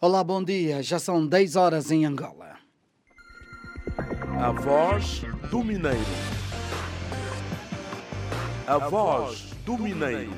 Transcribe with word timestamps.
Olá, 0.00 0.22
bom 0.22 0.44
dia. 0.44 0.80
Já 0.80 0.96
são 1.00 1.26
10 1.26 1.56
horas 1.56 1.90
em 1.90 2.06
Angola. 2.06 2.54
A 4.40 4.52
voz 4.52 5.22
do 5.50 5.64
Mineiro. 5.64 5.98
A 8.64 8.78
voz 8.78 9.50
do 9.66 9.76
Mineiro. 9.76 10.30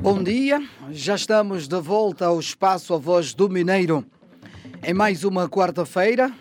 Bom 0.00 0.22
dia, 0.22 0.66
já 0.92 1.14
estamos 1.14 1.68
de 1.68 1.78
volta 1.78 2.24
ao 2.24 2.40
espaço 2.40 2.94
A 2.94 2.96
Voz 2.96 3.34
do 3.34 3.50
Mineiro. 3.50 4.02
Em 4.82 4.94
mais 4.94 5.24
uma 5.24 5.46
quarta-feira, 5.46 6.32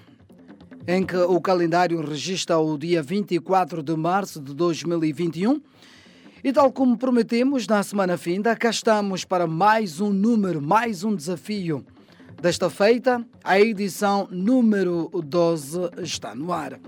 em 0.87 1.05
que 1.05 1.17
o 1.17 1.41
calendário 1.41 1.99
registra 1.99 2.57
o 2.57 2.77
dia 2.77 3.03
24 3.03 3.83
de 3.83 3.95
março 3.97 4.39
de 4.39 4.53
2021. 4.53 5.61
E 6.41 6.53
tal 6.53 6.71
como 6.71 6.97
prometemos 6.97 7.67
na 7.67 7.83
semana 7.83 8.17
finda, 8.17 8.55
cá 8.55 8.69
estamos 8.69 9.25
para 9.25 9.45
mais 9.45 9.99
um 9.99 10.13
número, 10.13 10.61
mais 10.61 11.03
um 11.03 11.13
desafio. 11.13 11.85
Desta 12.41 12.69
feita, 12.69 13.25
a 13.43 13.59
edição 13.59 14.29
número 14.31 15.09
12 15.11 15.89
está 16.03 16.33
no 16.33 16.53
ar. 16.53 16.79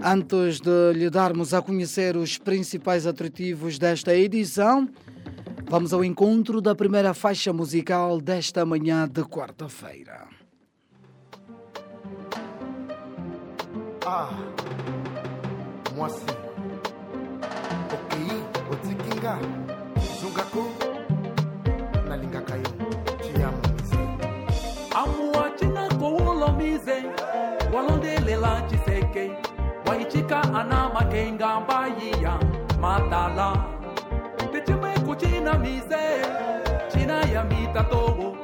Antes 0.00 0.60
de 0.60 0.92
lhe 0.92 1.10
darmos 1.10 1.52
a 1.52 1.60
conhecer 1.60 2.16
os 2.16 2.38
principais 2.38 3.04
atrativos 3.04 3.78
desta 3.78 4.14
edição, 4.14 4.88
vamos 5.68 5.92
ao 5.92 6.04
encontro 6.04 6.60
da 6.60 6.72
primeira 6.74 7.12
faixa 7.14 7.52
musical 7.52 8.20
desta 8.20 8.64
manhã 8.64 9.08
de 9.08 9.22
quarta-feira. 9.24 10.37
Ah, 14.10 14.28
mwasi 15.96 16.24
okei 17.94 18.38
otikinga 18.72 19.38
zungako 20.20 20.64
nalingaka 22.08 22.54
yo 22.56 22.70
tiamo 23.22 23.58
mise 23.76 23.98
amuwachina 25.00 25.88
kowulo 25.98 26.52
mize 26.52 27.04
walondelela 27.74 28.62
chiseke 28.70 29.30
waichika 29.86 30.42
ana 30.42 30.88
makenga 30.94 31.60
mbayiya 31.60 32.38
matala. 32.80 33.64
Tichime 34.52 34.98
kuchina 35.06 35.58
mize 35.58 36.04
china 36.92 37.20
ya 37.32 37.44
mitatowo 37.44 38.36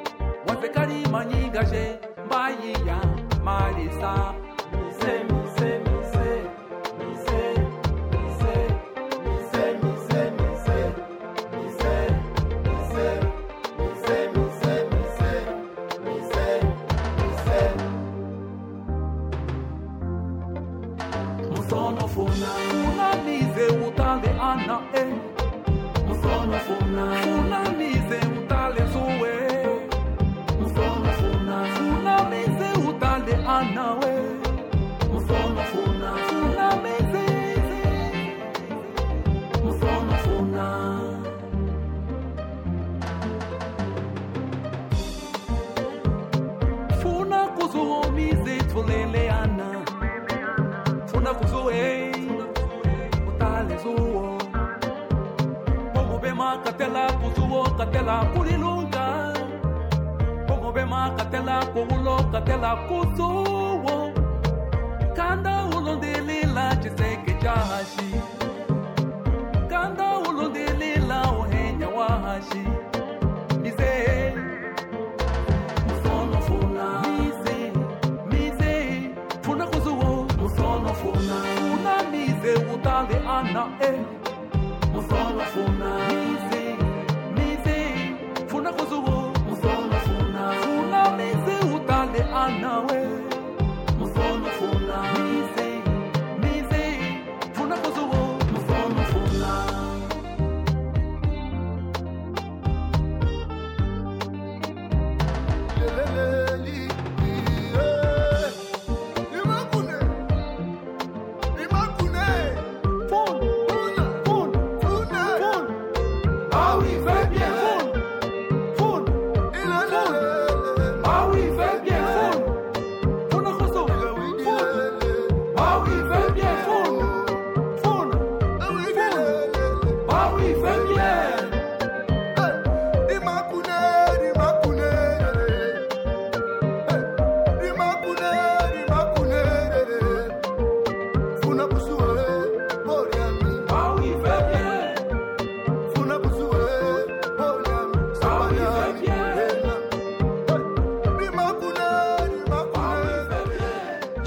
wasekali 0.48 1.08
manyigaje 1.08 1.98
mbayiya 2.26 2.98
malisa 3.44 4.34
katela 57.94 58.24
kulilunga 58.34 59.32
komobema 60.48 61.10
katela 61.16 61.64
kowulo 61.66 62.16
katela 62.32 62.76
kuzuwo 62.76 64.12
kanda 65.16 65.64
ulundilila 65.64 66.76
ciseke 66.82 67.34
cahashi 67.42 68.10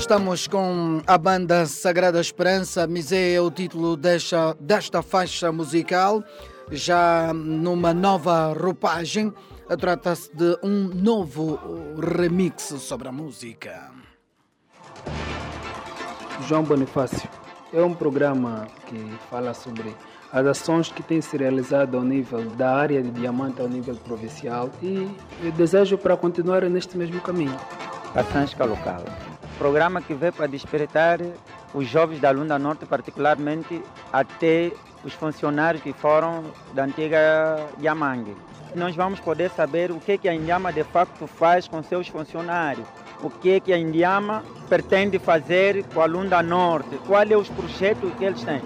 Estamos 0.07 0.47
com 0.47 1.01
a 1.05 1.17
banda 1.17 1.65
Sagrada 1.65 2.21
Esperança. 2.21 2.87
Misé 2.87 3.33
é 3.33 3.41
o 3.41 3.51
título 3.51 3.97
desta, 3.97 4.55
desta 4.57 5.01
faixa 5.01 5.51
musical, 5.51 6.23
já 6.71 7.33
numa 7.33 7.93
nova 7.93 8.53
roupagem. 8.53 9.33
Trata-se 9.77 10.33
de 10.33 10.57
um 10.63 10.87
novo 10.87 11.59
remix 11.99 12.73
sobre 12.79 13.09
a 13.09 13.11
música. 13.11 13.91
João 16.47 16.63
Bonifácio 16.63 17.29
é 17.73 17.81
um 17.81 17.93
programa 17.93 18.65
que 18.85 19.11
fala 19.29 19.53
sobre 19.53 19.93
as 20.31 20.45
ações 20.45 20.89
que 20.89 21.03
têm 21.03 21.19
se 21.19 21.35
realizado 21.35 21.97
ao 21.97 22.03
nível 22.03 22.45
da 22.51 22.73
área 22.73 23.03
de 23.03 23.11
diamante 23.11 23.59
ao 23.59 23.67
nível 23.67 23.95
provincial 23.95 24.69
e 24.81 25.05
eu 25.43 25.51
desejo 25.51 25.97
para 25.97 26.15
continuar 26.15 26.61
neste 26.69 26.97
mesmo 26.97 27.19
caminho. 27.19 27.59
Paçãsca 28.13 28.63
Local. 28.63 29.03
Programa 29.57 30.01
que 30.01 30.13
veio 30.13 30.33
para 30.33 30.47
despertar 30.47 31.19
os 31.73 31.87
jovens 31.87 32.19
da 32.19 32.29
Lunda 32.29 32.59
Norte, 32.59 32.85
particularmente 32.85 33.81
até 34.13 34.71
os 35.03 35.13
funcionários 35.13 35.81
que 35.81 35.93
foram 35.93 36.43
da 36.73 36.83
antiga 36.83 37.67
Yamangue. 37.81 38.35
Nós 38.75 38.95
vamos 38.95 39.19
poder 39.19 39.49
saber 39.49 39.91
o 39.91 39.99
que, 39.99 40.17
que 40.17 40.29
a 40.29 40.33
Indiama 40.33 40.71
de 40.71 40.83
facto 40.83 41.25
faz 41.25 41.67
com 41.67 41.81
seus 41.81 42.07
funcionários, 42.07 42.87
o 43.23 43.29
que, 43.29 43.59
que 43.59 43.73
a 43.73 43.79
Indiama 43.79 44.43
pretende 44.69 45.17
fazer 45.17 45.83
com 45.93 46.01
a 46.01 46.05
Lunda 46.05 46.43
Norte, 46.43 46.97
quais 47.07 47.29
são 47.29 47.39
os 47.39 47.49
projetos 47.49 48.13
que 48.15 48.25
eles 48.25 48.43
têm. 48.43 48.61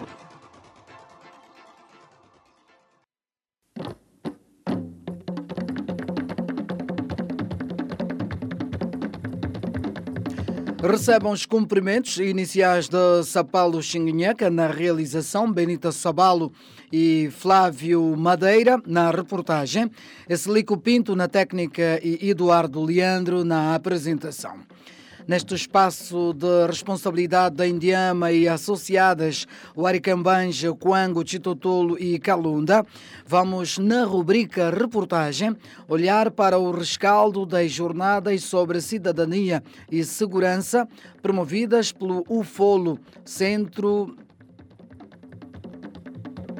Recebam 10.83 11.31
os 11.31 11.45
cumprimentos 11.45 12.17
iniciais 12.17 12.89
de 12.89 13.23
Sapalo 13.23 13.83
Xinguinhaca 13.83 14.49
na 14.49 14.65
realização, 14.65 15.51
Benita 15.51 15.91
Sabalo 15.91 16.51
e 16.91 17.29
Flávio 17.31 18.17
Madeira 18.17 18.81
na 18.87 19.11
reportagem, 19.11 19.91
Eslico 20.27 20.75
Pinto 20.75 21.15
na 21.15 21.27
técnica 21.27 21.99
e 22.03 22.27
Eduardo 22.27 22.81
Leandro 22.81 23.45
na 23.45 23.75
apresentação. 23.75 24.55
Neste 25.27 25.53
espaço 25.53 26.33
de 26.33 26.67
responsabilidade 26.67 27.55
da 27.55 27.67
Indiama 27.67 28.31
e 28.31 28.47
associadas, 28.47 29.45
o 29.75 29.85
Aricambanja, 29.85 30.73
Coango, 30.73 31.27
Chitotolo 31.27 31.97
e 31.99 32.17
Calunda, 32.19 32.85
vamos 33.25 33.77
na 33.77 34.03
rubrica 34.03 34.69
reportagem 34.71 35.55
olhar 35.87 36.31
para 36.31 36.57
o 36.57 36.71
rescaldo 36.71 37.45
das 37.45 37.71
jornadas 37.71 38.43
sobre 38.43 38.81
cidadania 38.81 39.63
e 39.91 40.03
segurança 40.03 40.87
promovidas 41.21 41.91
pelo 41.91 42.25
UFOLO, 42.27 42.99
Centro 43.23 44.15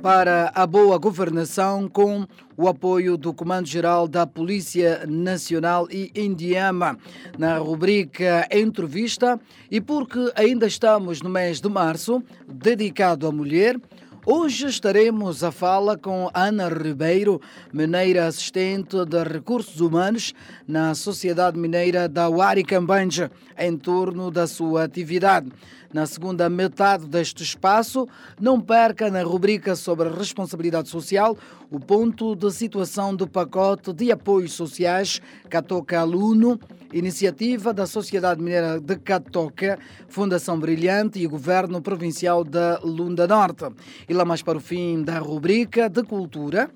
para 0.02 0.52
a 0.56 0.66
boa 0.66 0.98
governação 0.98 1.88
com 1.88 2.26
o 2.58 2.68
apoio 2.68 3.18
do 3.18 3.34
Comando-Geral 3.34 4.08
da 4.08 4.26
Polícia 4.26 5.06
Nacional 5.08 5.88
e 5.92 6.12
Indiama. 6.16 6.98
Na 7.38 7.60
rubrica 7.60 8.48
Entrevista 8.52 9.40
e 9.70 9.80
porque 9.80 10.32
ainda 10.36 10.66
estamos 10.66 11.22
no 11.22 11.30
mês 11.30 11.62
de 11.62 11.70
março, 11.70 12.24
dedicado 12.48 13.28
à 13.28 13.32
mulher, 13.32 13.80
Hoje 14.24 14.68
estaremos 14.68 15.44
a 15.44 15.52
fala 15.52 15.98
com 15.98 16.30
Ana 16.32 16.70
Ribeiro, 16.70 17.42
mineira 17.74 18.28
assistente 18.28 19.04
de 19.04 19.24
recursos 19.24 19.82
humanos 19.82 20.32
na 20.68 20.94
Sociedade 20.94 21.58
Mineira 21.58 22.08
da 22.08 22.28
Huaricambanja, 22.28 23.32
em 23.58 23.76
torno 23.76 24.30
da 24.30 24.46
sua 24.46 24.84
atividade. 24.84 25.52
Na 25.92 26.06
segunda 26.06 26.48
metade 26.52 27.08
deste 27.08 27.42
espaço, 27.42 28.08
não 28.40 28.62
perca 28.62 29.10
na 29.10 29.24
rubrica 29.24 29.76
sobre 29.76 30.08
responsabilidade 30.08 30.90
social 30.90 31.36
o 31.72 31.80
ponto 31.80 32.36
de 32.36 32.52
situação 32.52 33.16
do 33.16 33.28
pacote 33.28 33.92
de 33.92 34.12
apoios 34.12 34.54
sociais 34.54 35.20
Catoca 35.50 36.00
Aluno, 36.00 36.60
iniciativa 36.94 37.74
da 37.74 37.86
Sociedade 37.86 38.42
Mineira 38.42 38.80
de 38.80 38.96
Catoca, 38.98 39.80
Fundação 40.08 40.60
Brilhante 40.60 41.20
e 41.20 41.28
Governo 41.28 41.82
Provincial 41.82 42.44
da 42.44 42.80
Lunda 42.84 43.28
Norte. 43.28 43.66
E 44.08 44.14
lá 44.14 44.26
mais 44.26 44.42
para 44.42 44.58
o 44.58 44.62
fim 44.62 45.04
da 45.04 45.20
rubrica 45.20 45.90
de 45.90 46.04
cultura, 46.04 46.70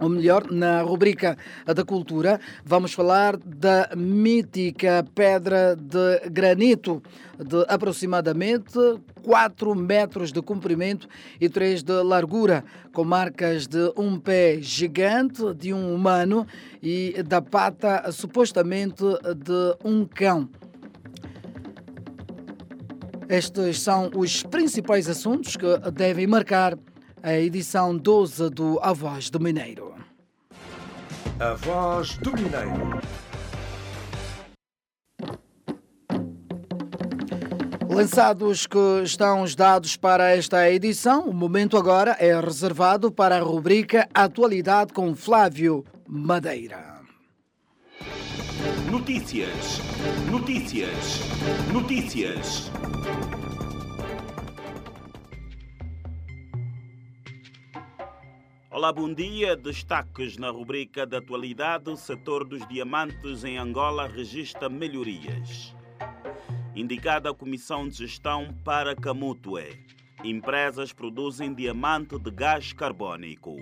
ou 0.00 0.08
melhor, 0.08 0.50
na 0.50 0.82
rubrica 0.82 1.36
da 1.64 1.84
cultura, 1.84 2.40
vamos 2.64 2.92
falar 2.92 3.36
da 3.36 3.90
mítica 3.96 5.06
pedra 5.14 5.76
de 5.76 6.28
granito 6.30 7.02
de 7.38 7.64
aproximadamente 7.68 8.78
4 9.22 9.74
metros 9.74 10.32
de 10.32 10.40
comprimento 10.42 11.08
e 11.40 11.48
3 11.48 11.82
de 11.82 12.02
largura, 12.02 12.64
com 12.92 13.04
marcas 13.04 13.66
de 13.66 13.92
um 13.96 14.18
pé 14.18 14.58
gigante 14.60 15.54
de 15.54 15.72
um 15.72 15.94
humano 15.94 16.46
e 16.82 17.22
da 17.22 17.42
pata 17.42 18.10
supostamente 18.12 19.02
de 19.02 19.76
um 19.84 20.04
cão. 20.04 20.48
Estes 23.28 23.80
são 23.80 24.10
os 24.14 24.44
principais 24.44 25.08
assuntos 25.08 25.56
que 25.56 25.66
devem 25.90 26.28
marcar 26.28 26.78
a 27.22 27.34
edição 27.34 27.96
12 27.96 28.50
do 28.50 28.78
A 28.82 28.92
Voz 28.92 29.30
do 29.30 29.40
Mineiro. 29.40 29.94
A 31.38 31.54
Voz 31.54 32.16
do 32.18 32.32
Mineiro. 32.32 33.00
Lançados 37.88 38.66
que 38.66 39.02
estão 39.04 39.42
os 39.42 39.54
dados 39.54 39.96
para 39.96 40.30
esta 40.36 40.70
edição, 40.70 41.28
o 41.28 41.32
momento 41.32 41.78
agora 41.78 42.16
é 42.20 42.38
reservado 42.38 43.10
para 43.10 43.36
a 43.36 43.40
rubrica 43.40 44.06
Atualidade 44.12 44.92
com 44.92 45.14
Flávio 45.14 45.84
Madeira. 46.06 46.96
Notícias, 48.90 49.80
notícias, 50.30 51.20
notícias. 51.72 52.70
Olá, 58.76 58.92
bom 58.92 59.10
dia. 59.10 59.56
Destaques 59.56 60.36
na 60.36 60.50
rubrica 60.50 61.06
da 61.06 61.16
atualidade: 61.16 61.88
o 61.88 61.96
setor 61.96 62.46
dos 62.46 62.68
diamantes 62.68 63.42
em 63.42 63.56
Angola 63.56 64.06
registra 64.06 64.68
melhorias. 64.68 65.74
Indicada 66.74 67.30
a 67.30 67.34
Comissão 67.34 67.88
de 67.88 67.96
Gestão 67.96 68.54
para 68.62 68.94
Camutue. 68.94 69.82
Empresas 70.22 70.92
produzem 70.92 71.54
diamante 71.54 72.18
de 72.18 72.30
gás 72.30 72.74
carbônico. 72.74 73.56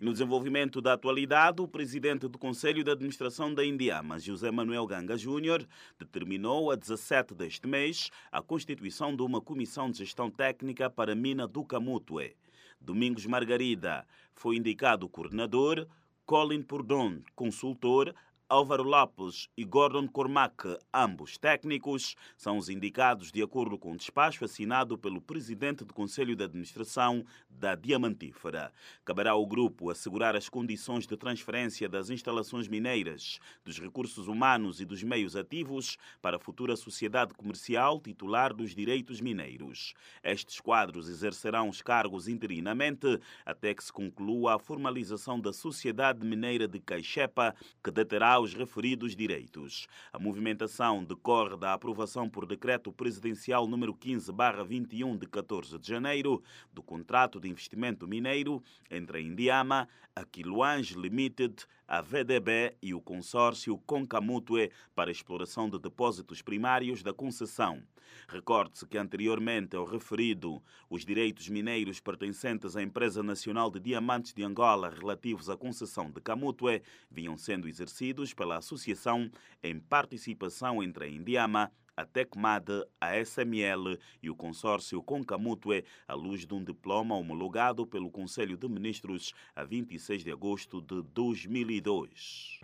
No 0.00 0.10
desenvolvimento 0.10 0.80
da 0.80 0.94
atualidade, 0.94 1.62
o 1.62 1.68
presidente 1.68 2.26
do 2.26 2.38
Conselho 2.38 2.82
de 2.82 2.90
Administração 2.90 3.54
da 3.54 3.64
Indiama, 3.64 4.18
José 4.18 4.50
Manuel 4.50 4.84
Ganga 4.84 5.16
Júnior, 5.16 5.64
determinou 5.96 6.72
a 6.72 6.74
17 6.74 7.36
deste 7.36 7.68
mês 7.68 8.10
a 8.32 8.42
constituição 8.42 9.14
de 9.14 9.22
uma 9.22 9.40
comissão 9.40 9.88
de 9.88 9.98
gestão 9.98 10.28
técnica 10.28 10.90
para 10.90 11.12
a 11.12 11.14
mina 11.14 11.46
do 11.46 11.62
Camutue. 11.64 12.34
Domingos 12.80 13.26
Margarida 13.26 14.06
foi 14.34 14.56
indicado 14.56 15.08
coordenador, 15.08 15.86
Colin 16.24 16.62
Purdon, 16.62 17.22
consultor, 17.34 18.14
Álvaro 18.50 18.82
Lopes 18.82 19.46
e 19.58 19.62
Gordon 19.62 20.08
Cormac, 20.08 20.78
ambos 20.92 21.36
técnicos, 21.36 22.16
são 22.34 22.56
os 22.56 22.70
indicados 22.70 23.30
de 23.30 23.42
acordo 23.42 23.76
com 23.76 23.92
o 23.92 23.96
despacho 23.96 24.42
assinado 24.42 24.96
pelo 24.96 25.20
presidente 25.20 25.84
do 25.84 25.92
Conselho 25.92 26.34
de 26.34 26.44
Administração 26.44 27.26
da 27.50 27.74
Diamantífera. 27.74 28.72
Caberá 29.04 29.32
ao 29.32 29.46
grupo 29.46 29.90
assegurar 29.90 30.34
as 30.34 30.48
condições 30.48 31.06
de 31.06 31.14
transferência 31.14 31.90
das 31.90 32.08
instalações 32.08 32.68
mineiras, 32.68 33.38
dos 33.62 33.78
recursos 33.78 34.28
humanos 34.28 34.80
e 34.80 34.86
dos 34.86 35.02
meios 35.02 35.36
ativos 35.36 35.98
para 36.22 36.38
a 36.38 36.40
futura 36.40 36.74
sociedade 36.74 37.34
comercial 37.34 38.00
titular 38.00 38.54
dos 38.54 38.74
direitos 38.74 39.20
mineiros. 39.20 39.92
Estes 40.24 40.58
quadros 40.58 41.10
exercerão 41.10 41.68
os 41.68 41.82
cargos 41.82 42.26
interinamente 42.26 43.20
até 43.44 43.74
que 43.74 43.84
se 43.84 43.92
conclua 43.92 44.54
a 44.54 44.58
formalização 44.58 45.38
da 45.38 45.52
Sociedade 45.52 46.24
Mineira 46.24 46.66
de 46.66 46.80
Caixepa, 46.80 47.54
que 47.84 47.90
deterá 47.90 48.37
os 48.40 48.54
referidos 48.54 49.14
direitos. 49.14 49.86
A 50.12 50.18
movimentação 50.18 51.04
decorre 51.04 51.56
da 51.56 51.72
aprovação 51.72 52.28
por 52.28 52.46
decreto 52.46 52.92
presidencial 52.92 53.66
número 53.66 53.94
15/21 53.94 55.16
de 55.16 55.26
14 55.26 55.78
de 55.78 55.88
janeiro 55.88 56.42
do 56.72 56.82
contrato 56.82 57.40
de 57.40 57.48
investimento 57.48 58.06
mineiro 58.06 58.62
entre 58.90 59.18
a 59.18 59.20
Indiama, 59.20 59.88
a 60.14 60.24
Quiluange 60.24 60.98
Limited, 60.98 61.64
a 61.86 62.00
VDB 62.00 62.76
e 62.82 62.92
o 62.92 63.00
consórcio 63.00 63.78
Concamutue 63.86 64.70
para 64.94 65.10
exploração 65.10 65.70
de 65.70 65.78
depósitos 65.78 66.42
primários 66.42 67.02
da 67.02 67.14
concessão. 67.14 67.82
Recorde-se 68.26 68.86
que 68.86 68.98
anteriormente 68.98 69.76
ao 69.76 69.84
referido, 69.84 70.62
os 70.90 71.04
direitos 71.04 71.48
mineiros 71.48 72.00
pertencentes 72.00 72.76
à 72.76 72.82
Empresa 72.82 73.22
Nacional 73.22 73.70
de 73.70 73.80
Diamantes 73.80 74.34
de 74.34 74.42
Angola 74.42 74.90
relativos 74.90 75.48
à 75.48 75.56
concessão 75.56 76.10
de 76.10 76.20
Camutue 76.20 76.82
vinham 77.10 77.36
sendo 77.36 77.68
exercidos 77.68 78.27
pela 78.32 78.58
associação 78.58 79.30
em 79.62 79.78
participação 79.78 80.82
entre 80.82 81.04
a 81.04 81.08
Indiama, 81.08 81.72
a 81.98 82.04
Tecmad, 82.06 82.68
a 83.00 83.16
SML 83.16 83.98
e 84.22 84.30
o 84.30 84.36
consórcio 84.36 85.02
Concamutue, 85.02 85.84
à 86.06 86.14
luz 86.14 86.46
de 86.46 86.54
um 86.54 86.62
diploma 86.62 87.16
homologado 87.16 87.84
pelo 87.84 88.08
Conselho 88.08 88.56
de 88.56 88.68
Ministros 88.68 89.34
a 89.56 89.64
26 89.64 90.22
de 90.22 90.30
agosto 90.30 90.80
de 90.80 91.02
2002. 91.02 92.60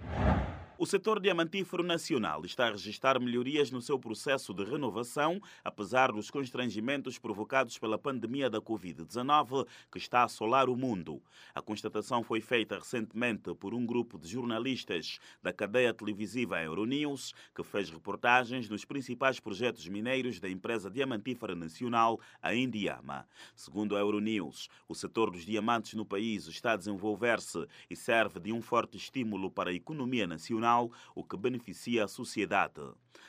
O 0.76 0.86
setor 0.86 1.20
diamantífero 1.20 1.84
nacional 1.84 2.44
está 2.44 2.66
a 2.66 2.72
registrar 2.72 3.20
melhorias 3.20 3.70
no 3.70 3.80
seu 3.80 3.96
processo 3.96 4.52
de 4.52 4.64
renovação, 4.64 5.40
apesar 5.62 6.10
dos 6.10 6.32
constrangimentos 6.32 7.16
provocados 7.16 7.78
pela 7.78 7.96
pandemia 7.96 8.50
da 8.50 8.60
Covid-19 8.60 9.68
que 9.90 9.98
está 9.98 10.22
a 10.22 10.24
assolar 10.24 10.68
o 10.68 10.76
mundo. 10.76 11.22
A 11.54 11.62
constatação 11.62 12.24
foi 12.24 12.40
feita 12.40 12.76
recentemente 12.76 13.54
por 13.54 13.72
um 13.72 13.86
grupo 13.86 14.18
de 14.18 14.26
jornalistas 14.26 15.20
da 15.40 15.52
cadeia 15.52 15.94
televisiva 15.94 16.60
Euronews, 16.60 17.32
que 17.54 17.62
fez 17.62 17.88
reportagens 17.88 18.68
nos 18.68 18.84
principais 18.84 19.14
projetos 19.40 19.88
mineiros 19.88 20.38
da 20.38 20.48
empresa 20.48 20.90
diamantífera 20.90 21.54
nacional, 21.54 22.20
a 22.42 22.54
Indiama. 22.54 23.26
Segundo 23.56 23.96
a 23.96 24.00
Euronews, 24.00 24.68
o 24.86 24.94
setor 24.94 25.30
dos 25.30 25.46
diamantes 25.46 25.94
no 25.94 26.04
país 26.04 26.46
está 26.46 26.72
a 26.72 26.76
desenvolver-se 26.76 27.66
e 27.88 27.96
serve 27.96 28.38
de 28.38 28.52
um 28.52 28.60
forte 28.60 28.96
estímulo 28.96 29.50
para 29.50 29.70
a 29.70 29.74
economia 29.74 30.26
nacional, 30.26 30.92
o 31.14 31.24
que 31.24 31.36
beneficia 31.36 32.04
a 32.04 32.08
sociedade. 32.08 32.82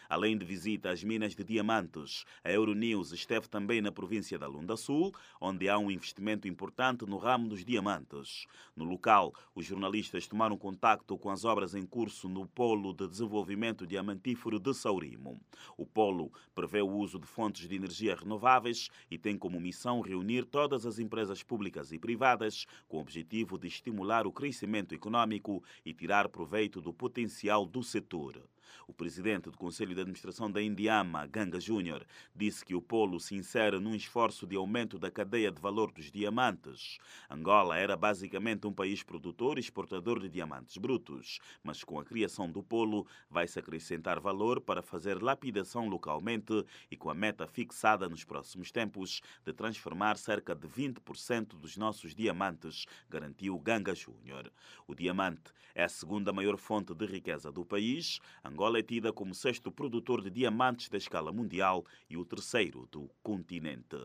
Além 0.09 0.37
de 0.37 0.45
visita 0.45 0.89
às 0.89 1.03
minas 1.03 1.35
de 1.35 1.43
diamantes, 1.43 2.25
a 2.43 2.51
Euronews 2.51 3.11
esteve 3.11 3.47
também 3.47 3.81
na 3.81 3.91
província 3.91 4.37
da 4.37 4.47
Lunda 4.47 4.77
Sul, 4.77 5.13
onde 5.39 5.67
há 5.67 5.77
um 5.77 5.89
investimento 5.89 6.47
importante 6.47 7.05
no 7.05 7.17
ramo 7.17 7.49
dos 7.49 7.65
diamantes. 7.65 8.45
No 8.75 8.85
local, 8.85 9.33
os 9.53 9.65
jornalistas 9.65 10.27
tomaram 10.27 10.57
contacto 10.57 11.17
com 11.17 11.29
as 11.29 11.43
obras 11.43 11.75
em 11.75 11.85
curso 11.85 12.29
no 12.29 12.47
Polo 12.47 12.93
de 12.93 13.07
Desenvolvimento 13.07 13.87
Diamantífero 13.87 14.59
de 14.59 14.73
Saurimo. 14.73 15.39
O 15.77 15.85
polo 15.85 16.31
prevê 16.53 16.81
o 16.81 16.89
uso 16.89 17.19
de 17.19 17.27
fontes 17.27 17.67
de 17.67 17.75
energia 17.75 18.15
renováveis 18.15 18.89
e 19.09 19.17
tem 19.17 19.37
como 19.37 19.59
missão 19.59 20.01
reunir 20.01 20.45
todas 20.45 20.85
as 20.85 20.99
empresas 20.99 21.43
públicas 21.43 21.91
e 21.91 21.99
privadas 21.99 22.65
com 22.87 22.97
o 22.97 23.01
objetivo 23.01 23.57
de 23.57 23.67
estimular 23.67 24.27
o 24.27 24.31
crescimento 24.31 24.93
econômico 24.93 25.63
e 25.85 25.93
tirar 25.93 26.29
proveito 26.29 26.81
do 26.81 26.93
potencial 26.93 27.65
do 27.65 27.83
setor. 27.83 28.41
O 28.87 28.93
presidente 28.93 29.49
do 29.49 29.57
Conselho 29.57 29.93
de 29.93 30.01
Administração 30.01 30.51
da 30.51 30.61
Indiama, 30.61 31.25
Ganga 31.27 31.59
Júnior, 31.59 32.05
disse 32.35 32.63
que 32.63 32.75
o 32.75 32.81
polo 32.81 33.19
se 33.19 33.35
insere 33.35 33.79
num 33.79 33.95
esforço 33.95 34.45
de 34.45 34.55
aumento 34.55 34.99
da 34.99 35.11
cadeia 35.11 35.51
de 35.51 35.61
valor 35.61 35.91
dos 35.91 36.11
diamantes. 36.11 36.97
Angola 37.29 37.77
era 37.77 37.95
basicamente 37.97 38.67
um 38.67 38.73
país 38.73 39.03
produtor 39.03 39.57
e 39.57 39.61
exportador 39.61 40.19
de 40.19 40.29
diamantes 40.29 40.77
brutos, 40.77 41.39
mas 41.63 41.83
com 41.83 41.99
a 41.99 42.05
criação 42.05 42.51
do 42.51 42.63
polo 42.63 43.05
vai-se 43.29 43.59
acrescentar 43.59 44.19
valor 44.19 44.61
para 44.61 44.81
fazer 44.81 45.21
lapidação 45.21 45.87
localmente 45.87 46.65
e 46.89 46.95
com 46.95 47.09
a 47.09 47.13
meta 47.13 47.47
fixada 47.47 48.07
nos 48.09 48.23
próximos 48.23 48.71
tempos 48.71 49.21
de 49.43 49.53
transformar 49.53 50.17
cerca 50.17 50.55
de 50.55 50.67
20% 50.67 51.55
dos 51.55 51.77
nossos 51.77 52.13
diamantes, 52.13 52.85
garantiu 53.09 53.57
Ganga 53.59 53.93
Júnior. 53.95 54.51
O 54.87 54.93
diamante 54.93 55.53
é 55.73 55.83
a 55.83 55.89
segunda 55.89 56.31
maior 56.31 56.57
fonte 56.57 56.93
de 56.93 57.05
riqueza 57.05 57.51
do 57.51 57.65
país. 57.65 58.19
Angola 58.55 58.79
é 58.79 58.81
tida 58.81 59.11
como 59.11 59.35
sexto 59.35 59.69
produtor 59.69 60.21
de 60.21 60.29
diamantes 60.29 60.87
da 60.87 60.97
escala 60.97 61.29
mundial 61.29 61.85
e 62.09 62.15
o 62.15 62.23
terceiro 62.23 62.87
do 62.89 63.11
continente. 63.21 63.97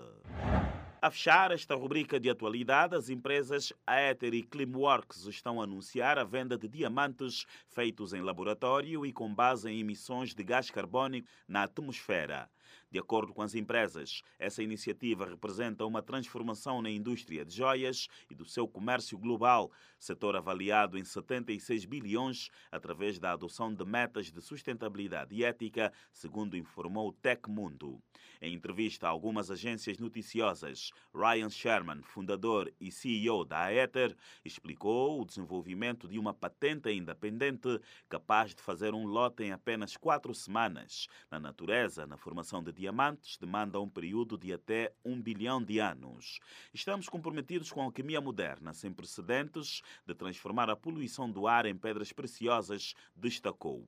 A 1.01 1.09
fechar 1.09 1.53
esta 1.53 1.77
rubrica 1.77 2.19
de 2.19 2.29
atualidade, 2.29 2.97
as 2.97 3.09
empresas 3.09 3.73
Aether 3.87 4.35
e 4.35 4.43
Climworks 4.43 5.27
estão 5.27 5.61
a 5.61 5.65
anunciar 5.65 6.19
a 6.19 6.25
venda 6.25 6.59
de 6.59 6.67
diamantes 6.67 7.47
feitos 7.69 8.13
em 8.13 8.23
laboratório 8.23 9.07
e 9.07 9.13
com 9.13 9.33
base 9.33 9.71
em 9.71 9.79
emissões 9.79 10.35
de 10.35 10.43
gás 10.43 10.69
carbônico 10.69 11.29
na 11.47 11.63
atmosfera. 11.63 12.51
De 12.91 12.99
acordo 12.99 13.33
com 13.33 13.41
as 13.41 13.55
empresas, 13.55 14.21
essa 14.37 14.65
iniciativa 14.65 15.25
representa 15.25 15.87
uma 15.87 16.03
transformação 16.03 16.83
na 16.83 16.91
indústria 16.91 17.45
de 17.45 17.55
joias 17.55 18.09
e 18.29 18.35
do 18.35 18.45
seu 18.45 18.67
comércio 18.67 19.17
global, 19.17 19.71
setor 19.97 20.35
avaliado 20.35 20.99
em 20.99 21.05
76 21.05 21.85
bilhões 21.85 22.51
através 22.69 23.21
da 23.21 23.31
adoção 23.31 23.73
de 23.73 23.85
metas 23.85 24.33
de 24.33 24.41
sustentabilidade 24.41 25.37
e 25.37 25.45
ética, 25.45 25.93
segundo 26.13 26.57
informou 26.57 27.11
o 27.11 27.13
Tecmundo. 27.13 28.03
Em 28.43 28.55
entrevista 28.55 29.07
a 29.07 29.11
algumas 29.11 29.53
agências 29.53 29.99
noticiosas, 29.99 30.91
Ryan 31.15 31.51
Sherman, 31.51 32.03
fundador 32.03 32.73
e 32.81 32.91
CEO 32.91 33.45
da 33.45 33.67
Aether, 33.67 34.17
explicou 34.45 35.21
o 35.21 35.25
desenvolvimento 35.25 36.09
de 36.09 36.19
uma 36.19 36.35
patente 36.35 36.91
independente 36.91 37.81
capaz 38.09 38.53
de 38.55 38.63
fazer 38.63 38.95
um 38.95 39.07
lote 39.07 39.45
em 39.45 39.53
apenas 39.53 39.97
quatro 39.97 40.35
semanas. 40.35 41.07
Na 41.31 41.39
natureza, 41.39 42.05
na 42.07 42.17
formação 42.17 42.63
de 42.63 42.80
diamantes 42.81 43.37
demanda 43.37 43.79
um 43.79 43.89
período 43.89 44.39
de 44.39 44.55
até 44.55 44.95
um 45.05 45.21
bilhão 45.21 45.63
de 45.63 45.79
anos. 45.79 46.41
Estamos 46.73 47.11
comprometidos 47.11 47.71
com 47.71 47.83
a 47.83 47.85
alquimia 47.85 48.23
moderna, 48.23 48.73
sem 48.73 48.91
precedentes, 48.91 49.83
de 50.07 50.15
transformar 50.15 50.71
a 50.71 50.77
poluição 50.77 51.31
do 51.31 51.47
ar 51.47 51.67
em 51.67 51.77
pedras 51.77 52.11
preciosas, 52.11 52.95
destacou. 53.15 53.87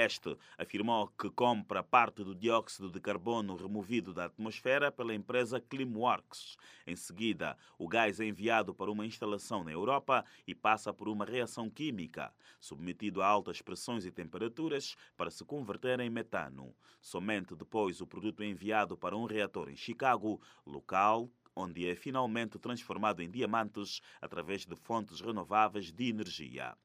Este 0.00 0.38
afirmou 0.56 1.08
que 1.08 1.28
compra 1.28 1.82
parte 1.82 2.22
do 2.22 2.32
dióxido 2.32 2.88
de 2.88 3.00
carbono 3.00 3.56
removido 3.56 4.14
da 4.14 4.26
atmosfera 4.26 4.92
pela 4.92 5.12
empresa 5.12 5.60
Climworks. 5.60 6.56
Em 6.86 6.94
seguida, 6.94 7.58
o 7.76 7.88
gás 7.88 8.20
é 8.20 8.24
enviado 8.24 8.72
para 8.72 8.92
uma 8.92 9.04
instalação 9.04 9.64
na 9.64 9.72
Europa 9.72 10.24
e 10.46 10.54
passa 10.54 10.94
por 10.94 11.08
uma 11.08 11.24
reação 11.24 11.68
química, 11.68 12.32
submetido 12.60 13.20
a 13.20 13.26
altas 13.26 13.60
pressões 13.60 14.06
e 14.06 14.12
temperaturas 14.12 14.94
para 15.16 15.32
se 15.32 15.44
converter 15.44 15.98
em 15.98 16.08
metano. 16.08 16.72
Somente 17.02 17.56
depois 17.56 18.00
o 18.00 18.06
produto 18.06 18.44
é 18.44 18.46
enviado 18.46 18.96
para 18.96 19.16
um 19.16 19.24
reator 19.24 19.68
em 19.68 19.74
Chicago, 19.74 20.40
local 20.64 21.28
onde 21.58 21.88
é 21.88 21.96
finalmente 21.96 22.56
transformado 22.58 23.20
em 23.20 23.28
diamantes 23.28 24.00
através 24.20 24.64
de 24.64 24.76
fontes 24.76 25.20
renováveis 25.20 25.92
de 25.92 26.08
energia. 26.08 26.76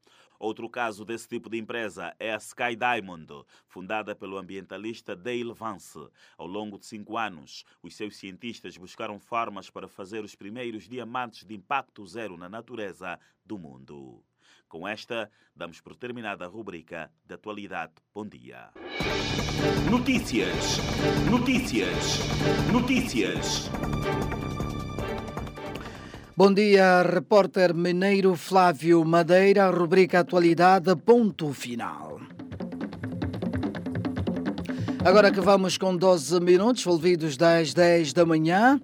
Outro 0.43 0.69
caso 0.69 1.05
desse 1.05 1.25
tipo 1.25 1.49
de 1.49 1.57
empresa 1.57 2.13
é 2.19 2.33
a 2.33 2.35
Sky 2.35 2.75
Diamond, 2.75 3.45
fundada 3.65 4.13
pelo 4.13 4.37
ambientalista 4.37 5.15
Dale 5.15 5.53
Vance. 5.53 6.05
Ao 6.37 6.45
longo 6.45 6.77
de 6.77 6.85
cinco 6.85 7.17
anos, 7.17 7.63
os 7.81 7.95
seus 7.95 8.17
cientistas 8.17 8.75
buscaram 8.75 9.17
formas 9.21 9.69
para 9.69 9.87
fazer 9.87 10.21
os 10.21 10.35
primeiros 10.35 10.83
diamantes 10.83 11.45
de 11.45 11.55
impacto 11.55 12.05
zero 12.05 12.35
na 12.35 12.49
natureza 12.49 13.17
do 13.45 13.57
mundo. 13.57 14.21
Com 14.67 14.85
esta, 14.85 15.31
damos 15.55 15.79
por 15.79 15.95
terminada 15.95 16.43
a 16.43 16.49
rubrica 16.49 17.09
de 17.23 17.35
atualidade. 17.35 17.93
Bom 18.13 18.27
dia. 18.27 18.71
Notícias, 19.89 20.77
notícias, 21.31 22.19
notícias. 22.69 23.69
Bom 26.35 26.51
dia, 26.51 27.03
repórter 27.03 27.75
mineiro 27.75 28.35
Flávio 28.35 29.05
Madeira, 29.05 29.69
rubrica 29.69 30.21
Atualidade, 30.21 30.95
ponto 30.95 31.53
final. 31.53 32.19
Agora 35.05 35.31
que 35.31 35.39
vamos 35.39 35.77
com 35.77 35.95
12 35.95 36.39
minutos, 36.39 36.83
volvidos 36.83 37.37
das 37.37 37.71
10 37.75 38.13
da 38.13 38.25
manhã. 38.25 38.81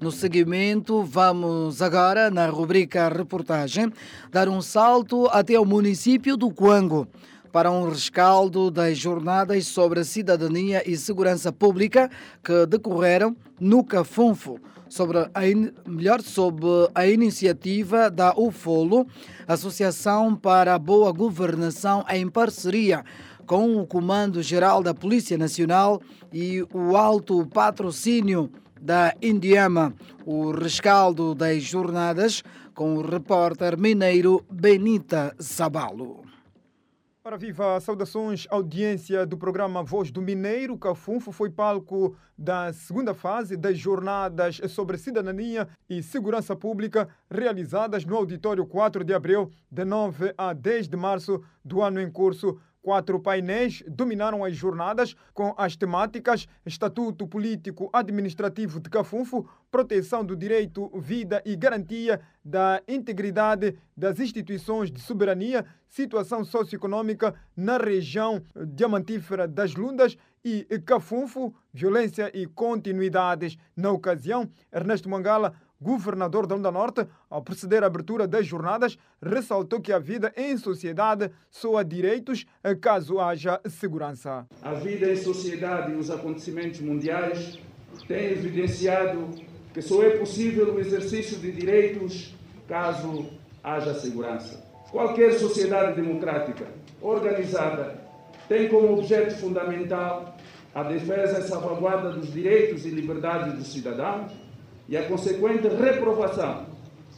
No 0.00 0.10
seguimento, 0.10 1.04
vamos 1.04 1.80
agora, 1.80 2.28
na 2.28 2.48
rubrica 2.48 3.08
Reportagem, 3.08 3.92
dar 4.28 4.48
um 4.48 4.60
salto 4.60 5.28
até 5.28 5.60
o 5.60 5.64
município 5.64 6.36
do 6.36 6.50
Coango 6.50 7.06
para 7.52 7.70
um 7.70 7.88
rescaldo 7.88 8.68
das 8.68 8.98
jornadas 8.98 9.64
sobre 9.68 10.02
cidadania 10.02 10.82
e 10.84 10.96
segurança 10.96 11.52
pública 11.52 12.10
que 12.42 12.66
decorreram 12.66 13.36
no 13.60 13.84
Cafunfo 13.84 14.58
sobre 14.90 15.18
a 15.18 15.40
melhor 15.88 16.20
sobre 16.20 16.66
a 16.94 17.06
iniciativa 17.06 18.10
da 18.10 18.34
UFOLO, 18.36 19.06
Associação 19.46 20.36
para 20.36 20.74
a 20.74 20.78
Boa 20.78 21.12
Governação 21.12 22.04
em 22.10 22.28
parceria 22.28 23.04
com 23.46 23.76
o 23.78 23.86
Comando 23.86 24.42
Geral 24.42 24.82
da 24.82 24.92
Polícia 24.92 25.38
Nacional 25.38 26.02
e 26.32 26.62
o 26.74 26.96
alto 26.96 27.46
patrocínio 27.46 28.50
da 28.80 29.14
Indiama, 29.22 29.94
o 30.26 30.50
rescaldo 30.50 31.34
das 31.34 31.62
jornadas 31.62 32.42
com 32.74 32.94
o 32.94 33.02
repórter 33.02 33.78
mineiro 33.78 34.44
Benita 34.50 35.34
Sabalo. 35.38 36.29
Para 37.22 37.36
viva 37.36 37.78
saudações, 37.80 38.46
audiência 38.48 39.26
do 39.26 39.36
programa 39.36 39.82
Voz 39.82 40.10
do 40.10 40.22
Mineiro. 40.22 40.78
Cafunfo 40.78 41.30
foi 41.30 41.50
palco 41.50 42.16
da 42.36 42.72
segunda 42.72 43.12
fase 43.12 43.58
das 43.58 43.76
jornadas 43.76 44.58
sobre 44.70 44.96
cidadania 44.96 45.68
e 45.86 46.02
segurança 46.02 46.56
pública 46.56 47.10
realizadas 47.30 48.06
no 48.06 48.16
Auditório 48.16 48.64
4 48.64 49.04
de 49.04 49.12
Abril, 49.12 49.50
de 49.70 49.84
9 49.84 50.32
a 50.38 50.54
10 50.54 50.88
de 50.88 50.96
março 50.96 51.42
do 51.62 51.82
ano 51.82 52.00
em 52.00 52.10
curso. 52.10 52.58
Quatro 52.82 53.20
painéis 53.20 53.82
dominaram 53.86 54.42
as 54.42 54.56
jornadas 54.56 55.14
com 55.34 55.54
as 55.58 55.76
temáticas 55.76 56.48
Estatuto 56.64 57.26
Político 57.26 57.90
Administrativo 57.92 58.80
de 58.80 58.88
Cafunfo, 58.88 59.46
proteção 59.70 60.24
do 60.24 60.34
direito, 60.34 60.90
vida 60.98 61.42
e 61.44 61.54
garantia 61.56 62.20
da 62.42 62.82
integridade 62.88 63.76
das 63.94 64.18
instituições 64.18 64.90
de 64.90 64.98
soberania, 64.98 65.66
situação 65.86 66.42
socioeconômica 66.42 67.34
na 67.54 67.76
região 67.76 68.42
diamantífera 68.66 69.46
das 69.46 69.74
Lundas 69.74 70.16
e 70.42 70.64
Cafunfo, 70.86 71.54
violência 71.72 72.30
e 72.34 72.46
continuidades. 72.46 73.58
Na 73.76 73.90
ocasião, 73.90 74.50
Ernesto 74.72 75.08
Mangala 75.08 75.54
governador 75.80 76.46
da 76.46 76.54
Onda 76.54 76.70
Norte, 76.70 77.06
ao 77.28 77.42
proceder 77.42 77.82
à 77.82 77.86
abertura 77.86 78.26
das 78.26 78.46
jornadas, 78.46 78.98
ressaltou 79.22 79.80
que 79.80 79.92
a 79.92 79.98
vida 79.98 80.32
em 80.36 80.56
sociedade 80.58 81.30
só 81.50 81.78
há 81.78 81.82
direitos 81.82 82.44
caso 82.80 83.18
haja 83.18 83.60
segurança. 83.68 84.46
A 84.62 84.74
vida 84.74 85.10
em 85.10 85.16
sociedade 85.16 85.92
e 85.92 85.96
os 85.96 86.10
acontecimentos 86.10 86.80
mundiais 86.80 87.58
têm 88.06 88.32
evidenciado 88.32 89.30
que 89.72 89.80
só 89.80 90.02
é 90.02 90.10
possível 90.10 90.74
o 90.74 90.80
exercício 90.80 91.38
de 91.38 91.52
direitos 91.52 92.34
caso 92.68 93.26
haja 93.62 93.94
segurança. 93.94 94.62
Qualquer 94.90 95.34
sociedade 95.34 96.00
democrática 96.00 96.66
organizada 97.00 98.00
tem 98.48 98.68
como 98.68 98.98
objeto 98.98 99.36
fundamental 99.36 100.36
a 100.74 100.82
defesa 100.82 101.40
e 101.40 101.42
salvaguarda 101.42 102.10
dos 102.10 102.32
direitos 102.32 102.84
e 102.84 102.90
liberdades 102.90 103.54
dos 103.54 103.72
cidadãos 103.72 104.32
e 104.90 104.96
a 104.96 105.04
consequente 105.04 105.68
reprovação 105.68 106.66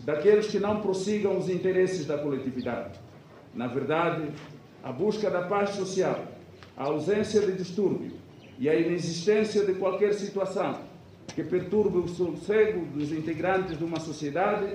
daqueles 0.04 0.46
que 0.48 0.60
não 0.60 0.82
prossigam 0.82 1.38
os 1.38 1.48
interesses 1.48 2.04
da 2.04 2.18
coletividade. 2.18 3.00
Na 3.54 3.66
verdade, 3.66 4.28
a 4.84 4.92
busca 4.92 5.30
da 5.30 5.42
paz 5.42 5.70
social, 5.70 6.20
a 6.76 6.84
ausência 6.84 7.40
de 7.40 7.52
distúrbio 7.52 8.12
e 8.58 8.68
a 8.68 8.74
inexistência 8.74 9.64
de 9.64 9.72
qualquer 9.74 10.12
situação 10.12 10.80
que 11.34 11.42
perturbe 11.42 11.98
o 11.98 12.08
sossego 12.08 12.84
dos 12.86 13.10
integrantes 13.10 13.78
de 13.78 13.84
uma 13.84 13.98
sociedade 13.98 14.66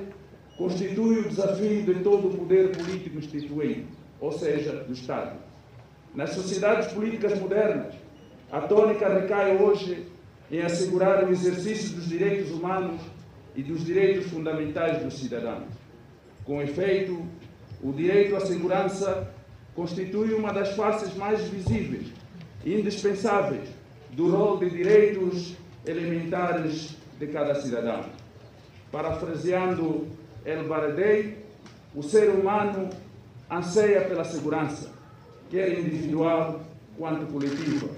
constitui 0.58 1.20
o 1.20 1.30
desafio 1.30 1.84
de 1.84 1.96
todo 2.02 2.30
o 2.30 2.38
poder 2.38 2.76
político 2.76 3.20
instituído, 3.20 3.86
ou 4.20 4.32
seja, 4.32 4.74
do 4.74 4.94
Estado. 4.94 5.38
Nas 6.16 6.32
sociedades 6.32 6.92
políticas 6.92 7.40
modernas, 7.40 7.94
a 8.52 8.62
tônica 8.62 9.08
recai 9.08 9.56
hoje 9.56 10.08
em 10.52 10.62
assegurar 10.62 11.26
o 11.26 11.32
exercício 11.32 11.96
dos 11.96 12.08
direitos 12.08 12.52
humanos 12.52 13.02
e 13.56 13.64
dos 13.64 13.86
direitos 13.86 14.28
fundamentais 14.28 15.04
dos 15.04 15.16
cidadãos. 15.16 15.68
Com 16.46 16.62
efeito, 16.62 17.26
o 17.82 17.92
direito 17.92 18.36
à 18.36 18.40
segurança 18.40 19.34
constitui 19.76 20.34
uma 20.34 20.54
das 20.54 20.76
faces 20.76 21.14
mais 21.16 21.42
visíveis 21.50 22.08
e 22.64 22.80
indispensáveis 22.80 23.70
do 24.12 24.32
rol 24.32 24.58
de 24.58 24.70
direitos 24.70 25.56
elementares 25.86 26.96
de 27.20 27.28
cada 27.28 27.56
cidadão. 27.56 28.06
Parafraseando 28.92 30.08
El 30.46 30.68
Baradei, 30.68 31.46
o 31.94 32.02
ser 32.02 32.30
humano 32.30 32.90
anseia 33.50 34.02
pela 34.02 34.24
segurança, 34.24 34.92
quer 35.50 35.78
individual 35.78 36.62
quanto 36.98 37.32
coletiva, 37.32 37.90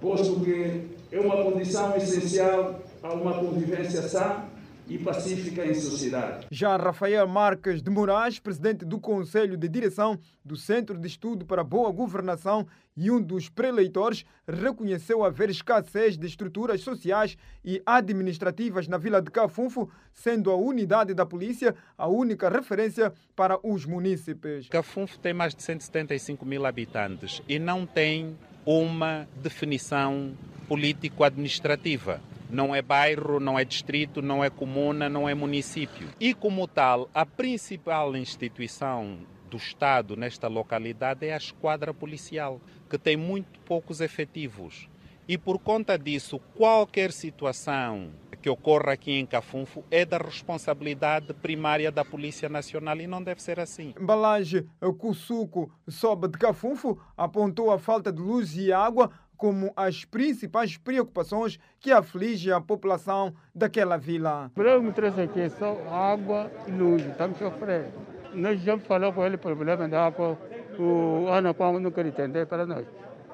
posto 0.00 0.40
que 0.40 0.91
é 1.12 1.20
uma 1.20 1.44
condição 1.44 1.94
essencial 1.94 2.82
a 3.02 3.12
uma 3.12 3.34
convivência 3.34 4.00
sã 4.08 4.44
e 4.88 4.98
pacífica 4.98 5.64
em 5.64 5.74
sociedade. 5.74 6.46
Já 6.50 6.76
Rafael 6.76 7.28
Marques 7.28 7.82
de 7.82 7.90
Moraes, 7.90 8.38
presidente 8.38 8.84
do 8.84 8.98
Conselho 8.98 9.56
de 9.56 9.68
Direção 9.68 10.18
do 10.44 10.56
Centro 10.56 10.98
de 10.98 11.06
Estudo 11.06 11.44
para 11.44 11.60
a 11.60 11.64
Boa 11.64 11.92
Governação 11.92 12.66
e 12.96 13.10
um 13.10 13.20
dos 13.20 13.48
preleitores, 13.48 14.24
reconheceu 14.48 15.22
haver 15.22 15.50
escassez 15.50 16.16
de 16.16 16.26
estruturas 16.26 16.80
sociais 16.80 17.36
e 17.64 17.80
administrativas 17.84 18.88
na 18.88 18.96
vila 18.96 19.20
de 19.20 19.30
Cafunfo, 19.30 19.88
sendo 20.12 20.50
a 20.50 20.56
unidade 20.56 21.14
da 21.14 21.26
polícia 21.26 21.74
a 21.96 22.08
única 22.08 22.48
referência 22.48 23.12
para 23.36 23.58
os 23.62 23.84
munícipes. 23.84 24.68
Cafunfo 24.68 25.18
tem 25.18 25.32
mais 25.34 25.54
de 25.54 25.62
175 25.62 26.44
mil 26.44 26.66
habitantes 26.66 27.42
e 27.46 27.58
não 27.58 27.86
tem 27.86 28.36
uma 28.64 29.26
definição 29.42 30.32
político-administrativa. 30.72 32.22
Não 32.48 32.74
é 32.74 32.80
bairro, 32.80 33.38
não 33.38 33.58
é 33.58 33.64
distrito, 33.64 34.22
não 34.22 34.42
é 34.42 34.48
comuna, 34.48 35.06
não 35.06 35.28
é 35.28 35.34
município. 35.34 36.08
E, 36.18 36.32
como 36.32 36.66
tal, 36.66 37.10
a 37.12 37.26
principal 37.26 38.16
instituição 38.16 39.18
do 39.50 39.58
Estado 39.58 40.16
nesta 40.16 40.48
localidade 40.48 41.26
é 41.26 41.34
a 41.34 41.36
esquadra 41.36 41.92
policial, 41.92 42.58
que 42.88 42.96
tem 42.96 43.18
muito 43.18 43.60
poucos 43.66 44.00
efetivos. 44.00 44.88
E 45.28 45.36
por 45.36 45.58
conta 45.58 45.98
disso, 45.98 46.40
qualquer 46.56 47.12
situação 47.12 48.10
que 48.42 48.50
ocorra 48.50 48.92
aqui 48.92 49.12
em 49.12 49.24
Cafunfo 49.24 49.84
é 49.88 50.04
da 50.04 50.18
responsabilidade 50.18 51.32
primária 51.32 51.92
da 51.92 52.04
Polícia 52.04 52.48
Nacional 52.48 52.96
e 52.96 53.06
não 53.06 53.22
deve 53.22 53.40
ser 53.40 53.60
assim. 53.60 53.94
Embalagem 53.98 54.66
Cusuco 54.98 55.70
Sobe 55.86 56.26
de 56.26 56.38
Cafunfo 56.38 56.98
apontou 57.16 57.70
a 57.70 57.78
falta 57.78 58.12
de 58.12 58.20
luz 58.20 58.56
e 58.56 58.72
água 58.72 59.12
como 59.42 59.72
as 59.74 60.04
principais 60.04 60.76
preocupações 60.76 61.58
que 61.80 61.90
afligem 61.90 62.52
a 62.52 62.60
população 62.60 63.34
daquela 63.52 63.96
vila. 63.96 64.46
O 64.46 64.50
problema 64.50 64.88
que 64.88 64.94
traz 64.94 65.18
aqui 65.18 65.40
é 65.40 65.48
só 65.48 65.76
água 65.90 66.48
e 66.68 66.70
luz, 66.70 67.04
estamos 67.04 67.38
sofrendo. 67.38 67.88
Nós 68.34 68.60
já 68.60 68.78
falamos 68.78 69.16
com 69.16 69.26
ele 69.26 69.34
o 69.34 69.38
problema 69.40 69.88
da 69.88 70.06
água, 70.06 70.38
o 70.78 71.26
Ana 71.26 71.52
Paulo 71.52 71.80
não 71.80 71.90
quer 71.90 72.06
entender 72.06 72.46
para 72.46 72.64
nós. 72.64 72.86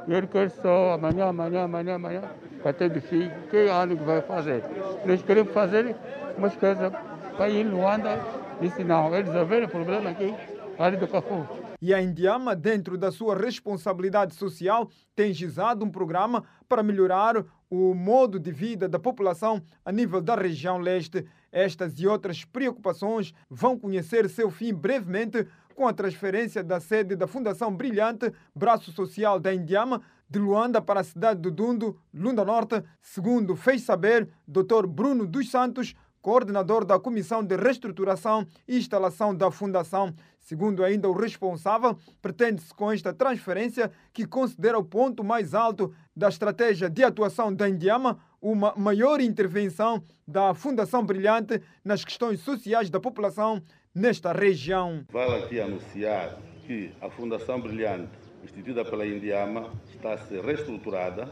Ele 0.09 0.27
quer 0.27 0.49
só 0.49 0.95
amanhã, 0.95 1.27
amanhã, 1.27 1.65
amanhã, 1.65 1.97
amanhã, 1.97 2.23
para 2.63 2.73
ter 2.73 3.01
filho, 3.03 3.31
que 3.51 3.69
ano 3.69 3.95
que 3.95 4.03
vai 4.03 4.23
fazer? 4.23 4.65
Nós 5.05 5.21
queremos 5.21 5.53
fazer 5.53 5.95
umas 6.39 6.57
coisas 6.57 6.91
para 7.37 7.51
ir 7.51 7.67
em 7.67 7.69
Luanda, 7.69 8.19
disse 8.63 8.83
não, 8.83 9.15
eles 9.15 9.31
resolveram 9.31 9.67
o 9.67 9.71
problema 9.71 10.09
aqui, 10.09 10.35
ali 10.79 10.97
do 10.97 11.07
Cafu. 11.07 11.68
E 11.81 11.95
a 11.95 12.03
Indiama, 12.03 12.57
dentro 12.57 12.99
da 12.99 13.13
sua 13.13 13.37
responsabilidade 13.37 14.35
social, 14.35 14.91
tem 15.15 15.33
gizado 15.33 15.85
um 15.85 15.91
programa 15.91 16.45
para 16.69 16.83
melhorar 16.83 17.45
o 17.71 17.95
modo 17.95 18.39
de 18.39 18.51
vida 18.51 18.89
da 18.89 18.99
população 18.99 19.63
a 19.85 19.93
nível 19.93 20.21
da 20.21 20.35
região 20.35 20.79
leste. 20.79 21.25
Estas 21.53 21.99
e 22.01 22.07
outras 22.07 22.45
preocupações 22.45 23.33
vão 23.49 23.79
conhecer 23.79 24.29
seu 24.29 24.51
fim 24.51 24.75
brevemente 24.75 25.47
com 25.75 25.87
a 25.87 25.93
transferência 25.93 26.65
da 26.65 26.81
sede 26.81 27.15
da 27.15 27.29
Fundação 27.29 27.73
Brilhante, 27.73 28.33
braço 28.53 28.91
social 28.91 29.39
da 29.39 29.55
Indiama, 29.55 30.03
de 30.29 30.39
Luanda 30.39 30.83
para 30.83 31.01
a 31.01 31.05
cidade 31.05 31.41
do 31.41 31.53
Dundo, 31.53 31.97
Lunda 32.13 32.45
Norte, 32.45 32.83
segundo 33.01 33.55
fez 33.55 33.83
saber 33.83 34.29
Dr. 34.47 34.87
Bruno 34.89 35.25
dos 35.25 35.49
Santos, 35.51 35.95
coordenador 36.21 36.85
da 36.85 36.99
Comissão 36.99 37.43
de 37.43 37.57
Reestruturação 37.57 38.45
e 38.67 38.77
Instalação 38.77 39.35
da 39.35 39.51
Fundação. 39.51 40.13
Segundo 40.49 40.83
ainda 40.83 41.07
o 41.07 41.13
responsável, 41.13 41.95
pretende-se 42.23 42.73
com 42.73 42.91
esta 42.91 43.13
transferência, 43.13 43.93
que 44.15 44.25
considera 44.27 44.79
o 44.79 44.83
ponto 44.83 45.23
mais 45.23 45.53
alto 45.53 45.95
da 46.17 46.27
estratégia 46.27 46.89
de 46.89 47.05
atuação 47.05 47.53
da 47.53 47.69
Indiama, 47.69 48.19
uma 48.41 48.73
maior 48.75 49.21
intervenção 49.21 50.03
da 50.27 50.55
Fundação 50.55 51.05
Brilhante 51.05 51.61
nas 51.85 52.03
questões 52.03 52.41
sociais 52.41 52.89
da 52.89 52.99
população 52.99 53.63
nesta 53.95 54.33
região. 54.33 55.05
Vale 55.13 55.45
aqui 55.45 55.61
anunciar 55.61 56.39
que 56.67 56.95
a 56.99 57.11
Fundação 57.11 57.61
Brilhante, 57.61 58.17
instituída 58.43 58.83
pela 58.87 59.07
Indiama, 59.07 59.71
está 59.91 60.15
a 60.15 60.19
ser 60.19 60.43
reestruturada 60.43 61.31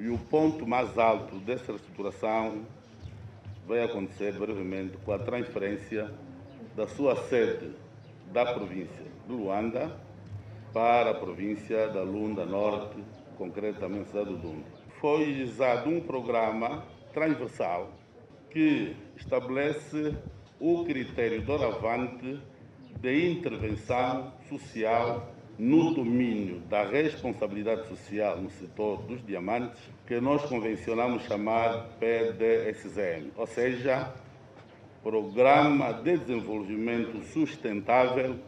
e 0.00 0.08
o 0.08 0.16
ponto 0.16 0.66
mais 0.66 0.96
alto 0.96 1.36
dessa 1.40 1.70
reestruturação 1.70 2.62
vai 3.66 3.84
acontecer 3.84 4.32
brevemente 4.38 4.96
com 5.04 5.12
a 5.12 5.18
transferência 5.18 6.10
da 6.74 6.88
sua 6.88 7.14
sede 7.28 7.82
da 8.32 8.46
província 8.46 9.04
de 9.26 9.32
Luanda 9.32 9.96
para 10.72 11.10
a 11.10 11.14
província 11.14 11.88
da 11.88 12.02
Lunda 12.02 12.46
Norte, 12.46 12.96
concretamente 13.36 14.08
cidade 14.08 14.30
do 14.30 14.38
Dundo. 14.38 14.64
Foi 15.00 15.24
realizado 15.24 15.90
um 15.90 16.00
programa 16.00 16.84
transversal 17.12 17.90
que 18.50 18.96
estabelece 19.16 20.14
o 20.58 20.84
critério 20.84 21.42
doravante 21.42 22.40
de 23.00 23.30
intervenção 23.30 24.32
social 24.48 25.32
no 25.58 25.92
domínio 25.92 26.60
da 26.60 26.84
responsabilidade 26.84 27.86
social 27.88 28.40
no 28.40 28.50
setor 28.50 29.02
dos 29.02 29.24
diamantes, 29.26 29.80
que 30.06 30.20
nós 30.20 30.42
convencionamos 30.46 31.24
chamar 31.24 31.88
PDSM, 31.98 33.30
ou 33.36 33.46
seja, 33.46 34.12
Programa 35.02 35.92
de 35.94 36.16
Desenvolvimento 36.16 37.20
Sustentável 37.24 38.38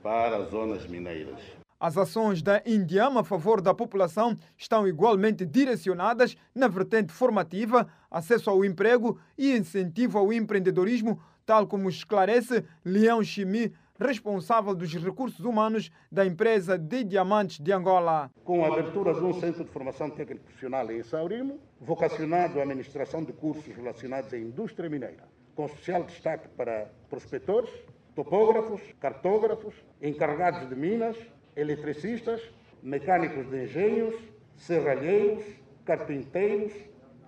para 0.00 0.36
as 0.36 0.50
Zonas 0.50 0.86
Mineiras. 0.86 1.40
As 1.80 1.98
ações 1.98 2.40
da 2.40 2.62
Indiama 2.64 3.22
a 3.22 3.24
favor 3.24 3.60
da 3.60 3.74
população 3.74 4.38
estão 4.56 4.86
igualmente 4.86 5.44
direcionadas 5.44 6.36
na 6.54 6.68
vertente 6.68 7.12
formativa, 7.12 7.88
acesso 8.08 8.48
ao 8.48 8.64
emprego 8.64 9.18
e 9.36 9.56
incentivo 9.56 10.18
ao 10.18 10.32
empreendedorismo, 10.32 11.20
tal 11.44 11.66
como 11.66 11.88
esclarece 11.88 12.64
Leão 12.84 13.20
Chimi, 13.24 13.72
responsável 13.98 14.76
dos 14.76 14.94
recursos 14.94 15.44
humanos 15.44 15.90
da 16.12 16.24
empresa 16.24 16.78
de 16.78 17.02
diamantes 17.02 17.58
de 17.58 17.72
Angola. 17.72 18.30
Com 18.44 18.64
a 18.64 18.68
abertura 18.68 19.12
de 19.14 19.24
um 19.24 19.34
centro 19.34 19.64
de 19.64 19.70
formação 19.70 20.08
técnico 20.08 20.44
profissional 20.44 20.88
em 20.92 21.02
Saurimo, 21.02 21.58
vocacionado 21.80 22.60
à 22.60 22.62
administração 22.62 23.24
de 23.24 23.32
cursos 23.32 23.66
relacionados 23.74 24.32
à 24.32 24.38
indústria 24.38 24.88
mineira, 24.88 25.24
com 25.54 25.66
especial 25.66 26.04
destaque 26.04 26.48
para 26.56 26.90
prospectores, 27.08 27.70
topógrafos, 28.14 28.80
cartógrafos, 29.00 29.74
encarregados 30.00 30.68
de 30.68 30.74
minas, 30.74 31.16
eletricistas, 31.56 32.40
mecânicos 32.82 33.48
de 33.50 33.64
engenhos, 33.64 34.14
serralheiros, 34.56 35.44
carpinteiros, 35.84 36.72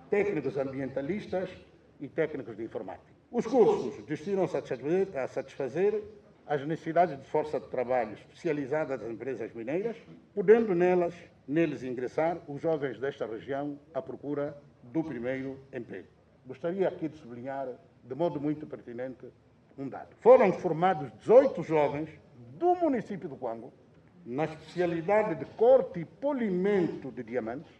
técnicos 0.09 0.57
ambientalistas 0.57 1.49
e 1.99 2.07
técnicos 2.07 2.55
de 2.55 2.63
informática. 2.63 3.13
Os 3.31 3.45
cursos 3.45 4.03
destinam-se 4.05 4.55
a 4.57 5.27
satisfazer 5.27 6.01
as 6.47 6.65
necessidades 6.65 7.17
de 7.17 7.25
força 7.25 7.59
de 7.59 7.67
trabalho 7.67 8.13
especializada 8.13 8.97
das 8.97 9.09
empresas 9.09 9.51
mineiras, 9.53 9.97
podendo 10.33 10.75
nelas, 10.75 11.13
neles 11.47 11.83
ingressar 11.83 12.37
os 12.47 12.61
jovens 12.61 12.99
desta 12.99 13.25
região 13.25 13.79
à 13.93 14.01
procura 14.01 14.55
do 14.83 15.03
primeiro 15.03 15.59
emprego. 15.73 16.07
Gostaria 16.45 16.87
aqui 16.87 17.09
de 17.09 17.17
sublinhar, 17.17 17.67
de 18.05 18.15
modo 18.15 18.39
muito 18.39 18.67
pertinente, 18.67 19.27
um 19.77 19.89
dado. 19.89 20.15
Foram 20.21 20.53
formados 20.53 21.11
18 21.19 21.63
jovens 21.63 22.09
do 22.57 22.75
município 22.75 23.27
do 23.27 23.35
Quango, 23.35 23.73
na 24.25 24.45
especialidade 24.45 25.35
de 25.35 25.45
corte 25.45 25.99
e 25.99 26.05
polimento 26.05 27.11
de 27.11 27.23
diamantes, 27.23 27.71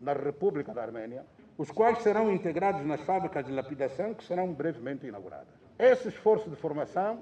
na 0.00 0.12
República 0.12 0.72
da 0.72 0.82
Arménia, 0.82 1.24
os 1.56 1.70
quais 1.70 2.02
serão 2.02 2.32
integrados 2.32 2.84
nas 2.86 3.00
fábricas 3.02 3.44
de 3.44 3.52
lapidação 3.52 4.14
que 4.14 4.24
serão 4.24 4.52
brevemente 4.52 5.06
inauguradas. 5.06 5.48
Esse 5.78 6.08
esforço 6.08 6.48
de 6.48 6.56
formação 6.56 7.20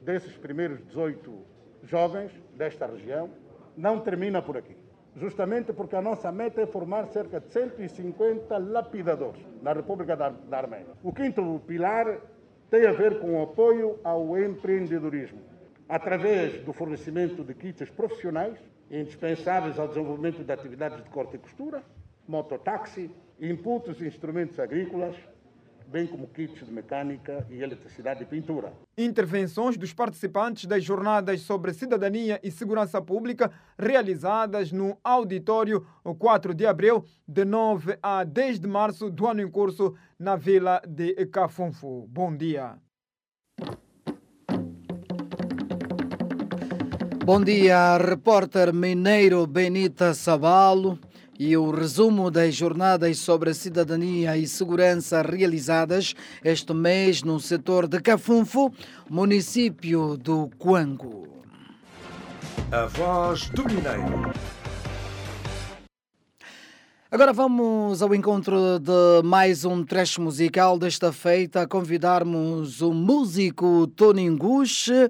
desses 0.00 0.36
primeiros 0.36 0.84
18 0.86 1.38
jovens 1.82 2.32
desta 2.56 2.86
região 2.86 3.30
não 3.76 4.00
termina 4.00 4.40
por 4.40 4.56
aqui. 4.56 4.76
Justamente 5.16 5.72
porque 5.72 5.94
a 5.94 6.02
nossa 6.02 6.32
meta 6.32 6.60
é 6.60 6.66
formar 6.66 7.06
cerca 7.06 7.38
de 7.38 7.48
150 7.52 8.58
lapidadores 8.58 9.40
na 9.62 9.72
República 9.72 10.16
da 10.16 10.58
Arménia. 10.58 10.94
O 11.02 11.12
quinto 11.12 11.60
pilar 11.66 12.20
tem 12.68 12.86
a 12.86 12.92
ver 12.92 13.20
com 13.20 13.38
o 13.38 13.42
apoio 13.42 13.98
ao 14.02 14.36
empreendedorismo, 14.36 15.40
através 15.88 16.60
do 16.64 16.72
fornecimento 16.72 17.44
de 17.44 17.54
kits 17.54 17.88
profissionais 17.90 18.58
indispensáveis 18.90 19.78
ao 19.78 19.86
desenvolvimento 19.86 20.42
de 20.42 20.52
atividades 20.52 21.02
de 21.02 21.08
corte 21.10 21.36
e 21.36 21.38
costura, 21.38 21.82
mototáxi, 22.26 23.10
inputs 23.40 24.00
e 24.00 24.06
instrumentos 24.06 24.58
agrícolas, 24.58 25.16
bem 25.86 26.06
como 26.06 26.26
kits 26.26 26.64
de 26.64 26.72
mecânica 26.72 27.46
e 27.50 27.62
eletricidade 27.62 28.22
e 28.22 28.26
pintura. 28.26 28.72
Intervenções 28.96 29.76
dos 29.76 29.92
participantes 29.92 30.66
das 30.66 30.82
jornadas 30.82 31.40
sobre 31.42 31.72
cidadania 31.72 32.40
e 32.42 32.50
segurança 32.50 33.00
pública 33.00 33.50
realizadas 33.78 34.72
no 34.72 34.98
auditório 35.02 35.86
4 36.18 36.54
de 36.54 36.66
abril, 36.66 37.04
de 37.26 37.44
9 37.44 37.98
a 38.02 38.24
10 38.24 38.60
de 38.60 38.66
março 38.66 39.10
do 39.10 39.26
ano 39.26 39.42
em 39.42 39.50
curso, 39.50 39.94
na 40.18 40.36
vila 40.36 40.80
de 40.86 41.14
Cafunfo. 41.26 42.06
Bom 42.08 42.36
dia. 42.36 42.78
Bom 47.24 47.42
dia, 47.42 47.96
repórter 47.96 48.70
mineiro 48.74 49.46
Benita 49.46 50.12
Sabalo. 50.12 50.98
E 51.38 51.56
o 51.56 51.72
resumo 51.72 52.30
das 52.30 52.54
jornadas 52.54 53.18
sobre 53.18 53.52
cidadania 53.54 54.36
e 54.36 54.46
segurança 54.46 55.20
realizadas 55.20 56.14
este 56.44 56.72
mês 56.72 57.24
no 57.24 57.40
setor 57.40 57.88
de 57.88 58.00
Cafunfo, 58.00 58.72
município 59.10 60.16
do 60.16 60.48
Quango. 60.56 61.26
A 62.70 62.86
voz 62.86 63.50
do 63.50 63.64
Mineiro. 63.64 64.32
Agora 67.10 67.32
vamos 67.32 68.00
ao 68.00 68.14
encontro 68.14 68.78
de 68.78 69.22
mais 69.24 69.64
um 69.64 69.84
trecho 69.84 70.20
musical 70.20 70.78
desta 70.78 71.12
feita. 71.12 71.66
Convidarmos 71.66 72.80
o 72.80 72.92
músico 72.92 73.88
Tony 73.88 74.28
Nguche 74.30 75.08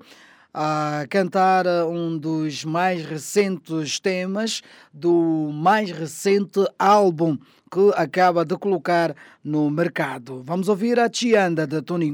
a 0.55 1.05
cantar 1.11 1.67
um 1.89 2.17
dos 2.17 2.65
mais 2.65 3.05
recentes 3.05 3.99
temas 3.99 4.63
do 4.93 5.51
mais 5.53 5.91
recente 5.91 6.65
álbum 6.79 7.37
que 7.69 7.91
acaba 7.97 8.45
de 8.45 8.57
colocar 8.57 9.17
no 9.43 9.69
mercado. 9.69 10.45
Vamos 10.45 10.69
ouvir 10.69 11.01
a 11.01 11.11
Tianda 11.11 11.67
de 11.67 11.83
Tony 11.83 12.07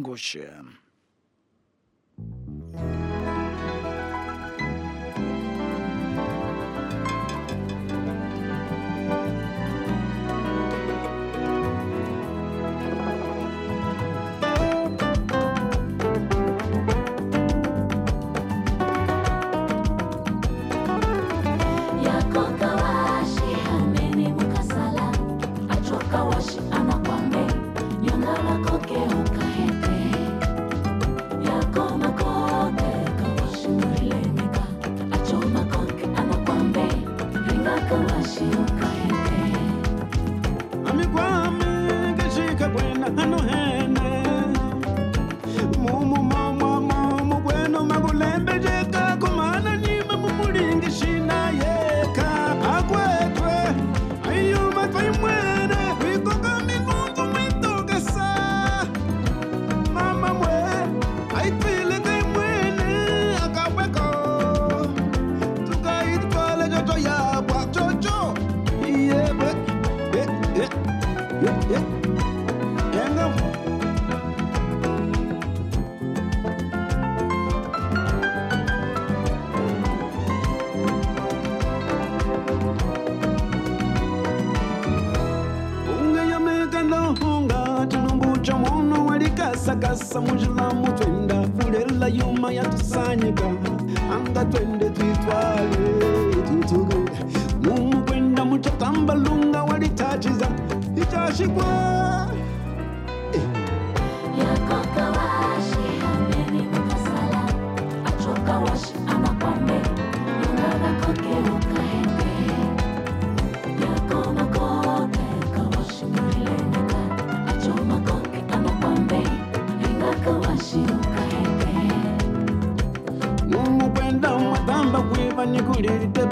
kwiva 125.70 125.83
nikulilitepela 125.83 126.30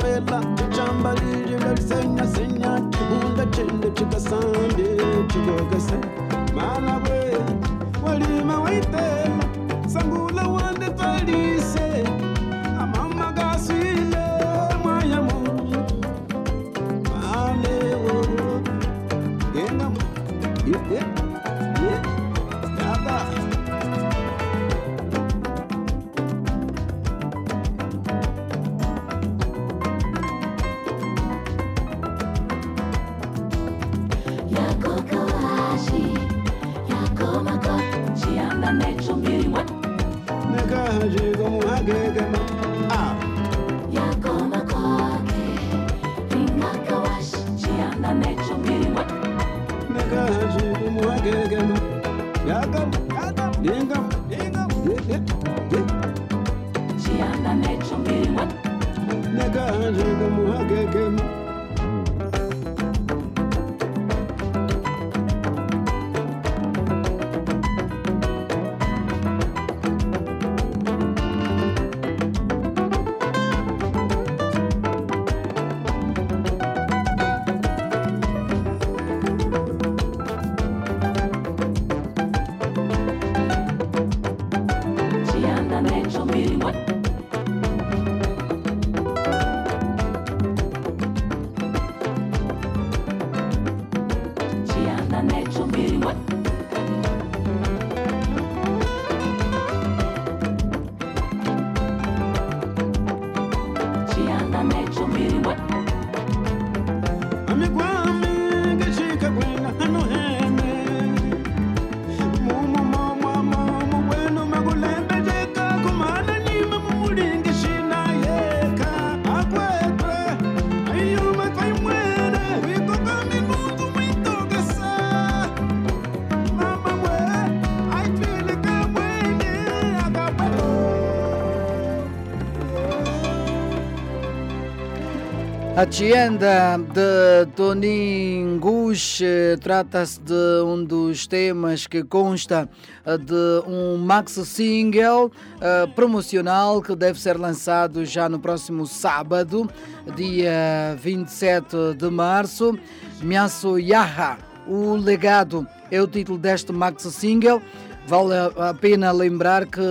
A 135.88 135.90
Tienda 135.90 136.76
de 136.76 137.50
Toningush 137.56 139.22
trata-se 139.58 140.20
de 140.20 140.62
um 140.62 140.84
dos 140.84 141.26
temas 141.26 141.86
que 141.86 142.04
consta 142.04 142.68
eh, 143.06 143.16
de 143.16 143.62
um 143.66 143.96
maxi 143.96 144.44
single 144.44 145.32
eh, 145.58 145.86
promocional 145.96 146.82
que 146.82 146.94
deve 146.94 147.18
ser 147.18 147.38
lançado 147.38 148.04
já 148.04 148.28
no 148.28 148.38
próximo 148.38 148.86
sábado, 148.86 149.66
dia 150.14 150.94
27 151.00 151.94
de 151.96 152.10
março. 152.10 152.78
Miasso 153.22 153.78
Yaha, 153.78 154.36
o 154.66 154.94
legado 154.94 155.66
é 155.90 156.02
o 156.02 156.06
título 156.06 156.36
deste 156.36 156.70
maxi 156.70 157.10
single. 157.10 157.62
Vale 158.08 158.34
a 158.56 158.72
pena 158.72 159.12
lembrar 159.12 159.66
que 159.66 159.82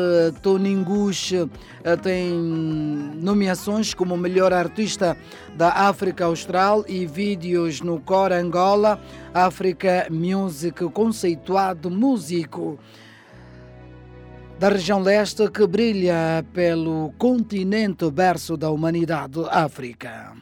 Toningush 0.42 1.34
tem 2.02 2.34
nomeações 2.34 3.94
como 3.94 4.18
melhor 4.18 4.52
artista 4.52 5.16
da 5.56 5.70
África 5.88 6.26
Austral 6.26 6.84
e 6.88 7.06
vídeos 7.06 7.80
no 7.80 8.00
Cor 8.00 8.32
Angola, 8.32 9.00
África 9.32 10.08
Music, 10.10 10.84
conceituado 10.90 11.92
músico 11.92 12.80
da 14.58 14.70
região 14.70 15.00
leste 15.00 15.48
que 15.52 15.68
brilha 15.68 16.44
pelo 16.52 17.14
continente 17.20 18.10
berço 18.10 18.58
da 18.58 18.72
humanidade, 18.72 19.46
África. 19.52 20.34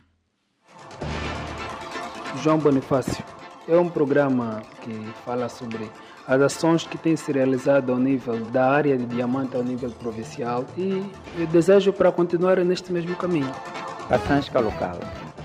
João 2.41 2.57
Bonifácio 2.57 3.21
é 3.67 3.75
um 3.75 3.89
programa 3.89 4.61
que 4.81 4.93
fala 5.25 5.49
sobre 5.49 5.91
as 6.27 6.41
ações 6.41 6.85
que 6.85 6.97
têm 6.97 7.15
se 7.15 7.31
realizado 7.31 7.91
ao 7.91 7.99
nível 7.99 8.39
da 8.45 8.69
área 8.69 8.97
de 8.97 9.05
diamante 9.05 9.55
ao 9.55 9.63
nível 9.63 9.91
provincial 9.91 10.65
e 10.77 11.03
desejo 11.51 11.93
para 11.93 12.11
continuar 12.11 12.57
neste 12.57 12.91
mesmo 12.91 13.15
caminho. 13.15 13.51
Passansca 14.09 14.59
Local. 14.59 14.99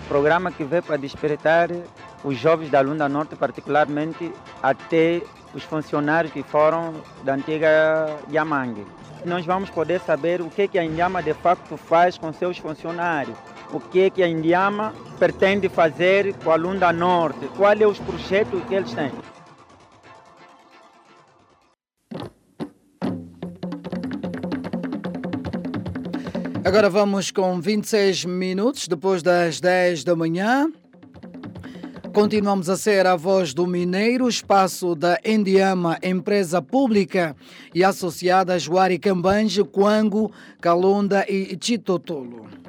Programa 0.08 0.50
que 0.50 0.64
veio 0.64 0.82
para 0.82 0.96
despertar 0.96 1.68
os 2.24 2.36
jovens 2.36 2.70
da 2.70 2.80
Lunda 2.80 3.08
Norte, 3.08 3.36
particularmente 3.36 4.32
até 4.62 5.22
os 5.54 5.62
funcionários 5.62 6.32
que 6.32 6.42
foram 6.42 6.94
da 7.24 7.34
antiga 7.34 8.16
Yamangue. 8.30 8.86
Nós 9.24 9.44
vamos 9.44 9.70
poder 9.70 10.00
saber 10.00 10.40
o 10.40 10.48
que, 10.48 10.66
que 10.66 10.78
a 10.78 10.84
Indiama 10.84 11.22
de 11.22 11.34
facto 11.34 11.76
faz 11.76 12.16
com 12.16 12.32
seus 12.32 12.58
funcionários, 12.58 13.36
o 13.72 13.78
que, 13.78 14.10
que 14.10 14.22
a 14.22 14.28
Indiama 14.28 14.94
pretende 15.18 15.68
fazer 15.68 16.34
com 16.42 16.50
a 16.50 16.56
Lunda 16.56 16.92
Norte, 16.92 17.46
quais 17.56 17.78
são 17.78 17.90
os 17.90 17.98
projetos 17.98 18.62
que 18.64 18.74
eles 18.74 18.92
têm. 18.92 19.12
Agora 26.70 26.88
vamos 26.88 27.32
com 27.32 27.60
26 27.60 28.26
minutos 28.26 28.86
depois 28.86 29.24
das 29.24 29.60
10 29.60 30.04
da 30.04 30.14
manhã. 30.14 30.70
Continuamos 32.12 32.70
a 32.70 32.76
ser 32.76 33.08
a 33.08 33.16
voz 33.16 33.52
do 33.52 33.66
Mineiro, 33.66 34.28
espaço 34.28 34.94
da 34.94 35.18
Endiama, 35.24 35.98
empresa 36.00 36.62
pública 36.62 37.34
e 37.74 37.82
associada 37.82 38.54
a 38.54 38.58
Juari 38.58 39.00
Cambange, 39.00 39.64
Quango, 39.64 40.30
Calonda 40.60 41.26
e 41.28 41.58
Chitotolo. 41.60 42.59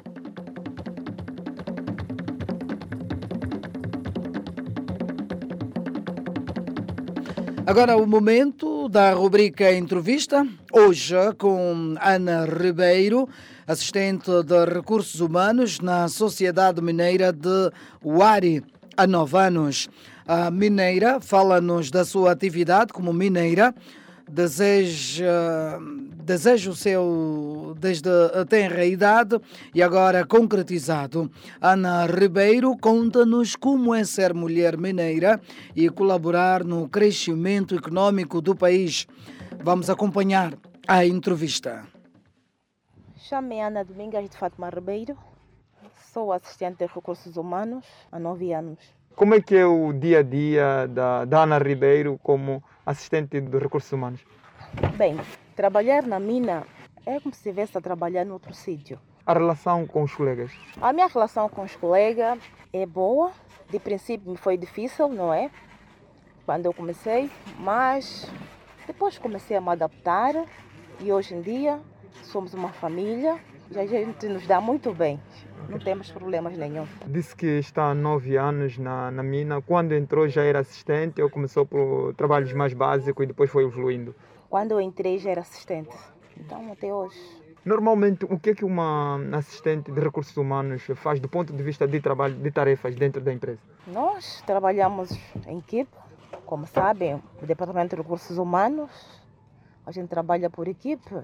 Agora 7.64 7.96
o 7.96 8.04
momento 8.06 8.88
da 8.88 9.12
rubrica 9.12 9.72
Entrevista, 9.72 10.44
hoje 10.72 11.14
com 11.38 11.94
Ana 12.00 12.44
Ribeiro, 12.44 13.28
assistente 13.66 14.30
de 14.42 14.64
recursos 14.64 15.20
humanos 15.20 15.78
na 15.78 16.08
Sociedade 16.08 16.82
Mineira 16.82 17.32
de 17.32 17.70
Uari, 18.02 18.64
há 18.96 19.06
nove 19.06 19.38
anos. 19.38 19.88
A 20.26 20.50
mineira 20.50 21.20
fala-nos 21.20 21.90
da 21.90 22.04
sua 22.04 22.32
atividade 22.32 22.92
como 22.92 23.12
mineira, 23.12 23.72
deseja, 24.32 25.78
deseja 26.24 26.70
o 26.70 26.74
seu 26.74 27.76
desde 27.78 28.08
a 28.34 28.44
tenra 28.46 28.84
idade 28.86 29.38
e 29.74 29.82
agora 29.82 30.24
concretizado. 30.24 31.30
Ana 31.60 32.06
Ribeiro 32.06 32.74
conta-nos 32.78 33.54
como 33.54 33.94
é 33.94 34.04
ser 34.04 34.32
mulher 34.32 34.78
mineira 34.78 35.38
e 35.76 35.90
colaborar 35.90 36.64
no 36.64 36.88
crescimento 36.88 37.74
econômico 37.74 38.40
do 38.40 38.56
país. 38.56 39.06
Vamos 39.62 39.90
acompanhar 39.90 40.54
a 40.88 41.04
entrevista. 41.04 41.86
Chamo-me 43.16 43.60
Ana 43.60 43.84
Domingas 43.84 44.28
de 44.28 44.36
Fátima 44.36 44.70
Ribeiro, 44.70 45.16
sou 46.12 46.32
assistente 46.32 46.78
de 46.78 46.86
recursos 46.86 47.36
humanos 47.36 47.84
há 48.10 48.18
nove 48.18 48.52
anos. 48.52 48.78
Como 49.16 49.34
é 49.34 49.40
que 49.40 49.54
é 49.54 49.66
o 49.66 49.92
dia 49.92 50.20
a 50.20 50.22
dia 50.22 50.86
da, 50.88 51.24
da 51.24 51.42
Ana 51.42 51.58
Ribeiro 51.58 52.18
como 52.22 52.62
assistente 52.84 53.40
de 53.40 53.58
recursos 53.58 53.92
humanos? 53.92 54.20
Bem, 54.96 55.20
trabalhar 55.54 56.02
na 56.02 56.18
mina 56.18 56.66
é 57.04 57.20
como 57.20 57.34
se 57.34 57.40
estivesse 57.40 57.76
a 57.76 57.80
trabalhar 57.80 58.24
em 58.24 58.30
outro 58.30 58.54
sítio. 58.54 58.98
A 59.26 59.34
relação 59.34 59.86
com 59.86 60.02
os 60.02 60.14
colegas? 60.14 60.50
A 60.80 60.92
minha 60.92 61.06
relação 61.06 61.48
com 61.48 61.62
os 61.62 61.76
colegas 61.76 62.38
é 62.72 62.86
boa. 62.86 63.32
De 63.70 63.78
princípio 63.78 64.30
me 64.30 64.36
foi 64.36 64.56
difícil, 64.56 65.08
não 65.08 65.32
é? 65.32 65.50
Quando 66.46 66.66
eu 66.66 66.72
comecei, 66.72 67.30
mas 67.58 68.28
depois 68.86 69.18
comecei 69.18 69.56
a 69.56 69.60
me 69.60 69.70
adaptar 69.70 70.34
e 71.00 71.12
hoje 71.12 71.34
em 71.34 71.42
dia 71.42 71.80
somos 72.22 72.54
uma 72.54 72.70
família 72.70 73.38
a 73.76 73.86
gente 73.86 74.26
nos 74.28 74.46
dá 74.46 74.60
muito 74.60 74.92
bem. 74.92 75.20
Não 75.68 75.78
temos 75.78 76.10
problemas 76.10 76.56
nenhum. 76.56 76.86
Disse 77.06 77.34
que 77.34 77.46
está 77.46 77.90
há 77.90 77.94
nove 77.94 78.36
anos 78.36 78.78
na, 78.78 79.10
na 79.10 79.22
mina. 79.22 79.62
Quando 79.62 79.92
entrou 79.92 80.28
já 80.28 80.42
era 80.42 80.60
assistente 80.60 81.22
ou 81.22 81.30
começou 81.30 81.64
por 81.64 82.14
trabalhos 82.14 82.52
mais 82.52 82.74
básicos 82.74 83.24
e 83.24 83.26
depois 83.26 83.50
foi 83.50 83.64
evoluindo? 83.64 84.14
Quando 84.50 84.72
eu 84.72 84.80
entrei 84.80 85.18
já 85.18 85.30
era 85.30 85.40
assistente. 85.40 85.96
Então 86.36 86.72
até 86.72 86.92
hoje. 86.92 87.18
Normalmente, 87.64 88.24
o 88.24 88.40
que 88.40 88.50
é 88.50 88.54
que 88.54 88.64
uma 88.64 89.20
assistente 89.36 89.92
de 89.92 90.00
recursos 90.00 90.36
humanos 90.36 90.82
faz 90.96 91.20
do 91.20 91.28
ponto 91.28 91.52
de 91.52 91.62
vista 91.62 91.86
de 91.86 92.00
trabalho, 92.00 92.34
de 92.34 92.50
tarefas 92.50 92.96
dentro 92.96 93.20
da 93.22 93.32
empresa? 93.32 93.60
Nós 93.86 94.42
trabalhamos 94.44 95.10
em 95.46 95.58
equipe, 95.58 95.90
como 96.44 96.66
sabem, 96.66 97.22
o 97.40 97.46
Departamento 97.46 97.94
de 97.94 98.02
Recursos 98.02 98.36
Humanos. 98.36 98.90
A 99.86 99.92
gente 99.92 100.08
trabalha 100.08 100.50
por 100.50 100.66
equipe. 100.66 101.22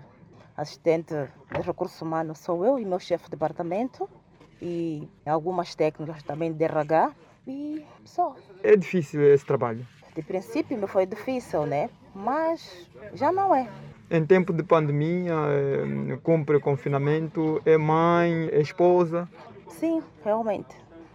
Assistente 0.59 1.14
de 1.14 1.61
recursos 1.62 2.03
humanos 2.03 2.40
sou 2.40 2.64
eu 2.64 2.81
e 2.81 2.85
meu 2.85 2.99
chefe 2.99 3.27
de 3.27 3.31
departamento 3.31 4.11
e 4.61 5.07
algumas 5.25 5.73
técnicas 5.77 6.21
também 6.25 6.53
de 6.53 6.64
RH 6.64 7.12
e 7.47 7.87
só. 8.05 8.35
É 8.64 8.75
difícil 8.75 9.23
esse 9.33 9.47
trabalho? 9.47 9.87
De 10.16 10.21
princípio 10.21 10.77
me 10.77 10.88
foi 10.88 11.07
difícil, 11.07 11.64
né? 11.64 11.88
Mas 12.12 12.88
já 13.14 13.31
não 13.31 13.55
é. 13.55 13.68
Em 14.11 14.27
tempo 14.27 14.53
de 14.53 14.64
pandemia, 14.64 15.33
eh, 15.33 16.18
cumpre 16.25 16.59
confinamento, 16.59 17.62
é 17.64 17.79
mãe, 17.79 18.49
é 18.51 18.61
esposa? 18.61 19.29
Sim, 19.68 20.03
realmente. 20.25 20.75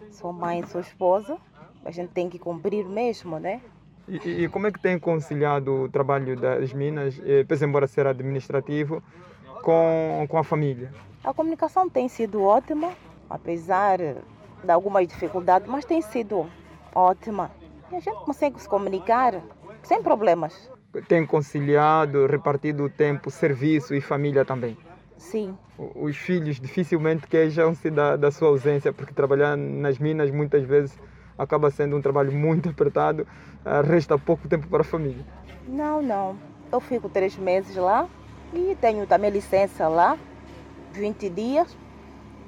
Sou 0.09 0.31
mãe, 0.31 0.63
sou 0.67 0.79
esposa. 0.79 1.37
A 1.83 1.91
gente 1.91 2.11
tem 2.11 2.29
que 2.29 2.39
cumprir 2.39 2.85
mesmo, 2.85 3.37
né? 3.39 3.59
E, 4.07 4.43
e 4.43 4.47
como 4.47 4.67
é 4.67 4.71
que 4.71 4.79
tem 4.79 4.97
conciliado 4.97 5.83
o 5.83 5.89
trabalho 5.89 6.39
das 6.39 6.71
minas, 6.71 7.21
eh, 7.25 7.43
pese 7.43 7.65
embora 7.65 7.87
ser 7.87 8.07
administrativo, 8.07 9.03
com, 9.63 10.27
com 10.29 10.37
a 10.37 10.43
família? 10.43 10.93
A 11.23 11.33
comunicação 11.33 11.89
tem 11.89 12.07
sido 12.07 12.43
ótima, 12.43 12.91
apesar 13.29 13.97
de 13.97 14.71
algumas 14.71 15.07
dificuldades, 15.07 15.67
mas 15.67 15.85
tem 15.85 16.01
sido 16.01 16.45
ótima. 16.93 17.49
E 17.91 17.95
a 17.95 17.99
gente 17.99 18.19
consegue 18.25 18.61
se 18.61 18.67
comunicar 18.67 19.41
sem 19.81 20.03
problemas. 20.03 20.69
Tem 21.07 21.25
conciliado, 21.25 22.27
repartido 22.27 22.83
o 22.83 22.89
tempo, 22.89 23.31
serviço 23.31 23.95
e 23.95 24.01
família 24.01 24.45
também? 24.45 24.77
Sim. 25.17 25.57
Os 25.77 26.15
filhos 26.17 26.59
dificilmente 26.59 27.25
queixam-se 27.25 27.89
da, 27.89 28.15
da 28.15 28.29
sua 28.29 28.49
ausência, 28.49 28.93
porque 28.93 29.13
trabalhar 29.13 29.57
nas 29.57 29.97
minas 29.97 30.29
muitas 30.29 30.63
vezes 30.63 30.95
acaba 31.37 31.71
sendo 31.71 31.95
um 31.95 32.01
trabalho 32.01 32.31
muito 32.31 32.69
apertado, 32.69 33.25
resta 33.89 34.19
pouco 34.19 34.47
tempo 34.47 34.67
para 34.67 34.81
a 34.81 34.83
família. 34.83 35.25
Não, 35.67 36.01
não. 36.01 36.37
Eu 36.71 36.79
fico 36.79 37.09
três 37.09 37.35
meses 37.37 37.75
lá 37.75 38.07
e 38.53 38.75
tenho 38.75 39.05
também 39.07 39.31
licença 39.31 39.87
lá, 39.87 40.17
20 40.93 41.29
dias. 41.29 41.77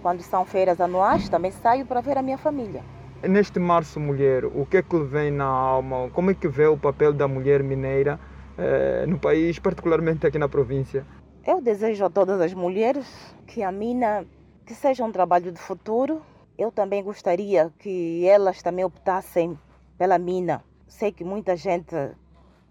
Quando 0.02 0.22
são 0.22 0.46
feiras 0.46 0.80
anuais, 0.80 1.28
também 1.30 1.52
saio 1.52 1.86
para 1.86 2.00
ver 2.00 2.18
a 2.18 2.22
minha 2.22 2.38
família. 2.38 2.84
Neste 3.24 3.60
Março 3.60 4.00
Mulher, 4.00 4.46
o 4.46 4.66
que 4.66 4.78
é 4.78 4.84
que 4.84 4.96
lhe 4.96 5.04
vem 5.04 5.32
na 5.32 5.46
alma? 5.46 6.10
Como 6.14 6.30
é 6.30 6.34
que 6.36 6.48
vê 6.48 6.68
o 6.68 6.78
papel 6.78 7.12
da 7.12 7.28
mulher 7.28 7.64
mineira 7.64 8.20
eh, 8.56 9.06
no 9.08 9.18
país, 9.18 9.58
particularmente 9.58 10.28
aqui 10.28 10.38
na 10.38 10.48
província? 10.48 11.06
Eu 11.46 11.60
desejo 11.60 12.06
a 12.06 12.10
todas 12.10 12.40
as 12.40 12.54
mulheres 12.54 13.08
que 13.48 13.64
a 13.64 13.72
mina 13.72 14.26
que 14.66 14.76
seja 14.76 15.04
um 15.04 15.12
trabalho 15.12 15.52
de 15.52 15.60
futuro. 15.60 16.22
Eu 16.58 16.72
também 16.72 17.04
gostaria 17.04 17.72
que 17.80 18.26
elas 18.28 18.62
também 18.62 18.86
optassem 18.86 19.58
pela 19.98 20.20
mina. 20.20 20.64
Sei 20.88 21.12
que 21.12 21.24
muita 21.24 21.56
gente, 21.56 21.96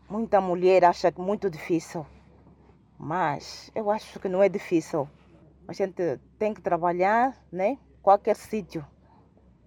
muita 0.09 0.41
mulher 0.41 0.85
acha 0.85 1.11
que 1.11 1.21
é 1.21 1.25
muito 1.25 1.51
difícil, 1.51 2.07
mas 3.05 3.71
eu 3.75 3.91
acho 3.91 4.19
que 4.19 4.31
não 4.31 4.43
é 4.43 4.49
difícil. 4.49 5.07
A 5.69 5.75
gente 5.75 6.19
tem 6.39 6.55
que 6.55 6.63
trabalhar, 6.63 7.37
né? 7.53 7.77
Qualquer 8.03 8.35
sítio, 8.35 8.83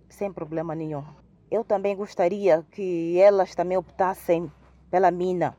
sem 0.10 0.34
problema 0.34 0.73
nenhum. 0.73 1.04
Eu 1.50 1.63
também 1.63 1.95
gostaria 1.95 2.65
que 2.71 3.19
elas 3.19 3.54
também 3.54 3.78
optassem 3.78 4.52
pela 4.89 5.12
mina. 5.12 5.56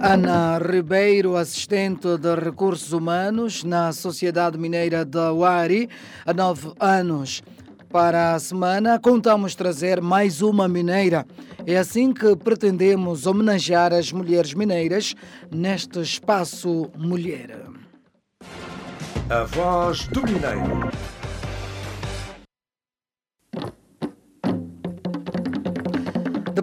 Ana 0.00 0.58
Ribeiro, 0.58 1.36
assistente 1.36 2.16
de 2.16 2.34
recursos 2.36 2.92
humanos 2.92 3.64
na 3.64 3.92
Sociedade 3.92 4.56
Mineira 4.56 5.04
da 5.04 5.32
Uari, 5.32 5.90
há 6.24 6.32
nove 6.32 6.72
anos. 6.78 7.42
Para 7.90 8.34
a 8.34 8.38
semana, 8.38 8.98
contamos 8.98 9.54
trazer 9.54 10.00
mais 10.00 10.42
uma 10.42 10.68
mineira. 10.68 11.26
É 11.66 11.76
assim 11.78 12.12
que 12.12 12.36
pretendemos 12.36 13.26
homenagear 13.26 13.94
as 13.94 14.12
mulheres 14.12 14.52
mineiras 14.52 15.14
neste 15.50 15.98
espaço 16.00 16.90
Mulher. 16.98 17.62
A 19.30 19.44
voz 19.44 20.06
do 20.08 20.22
Mineiro. 20.22 20.90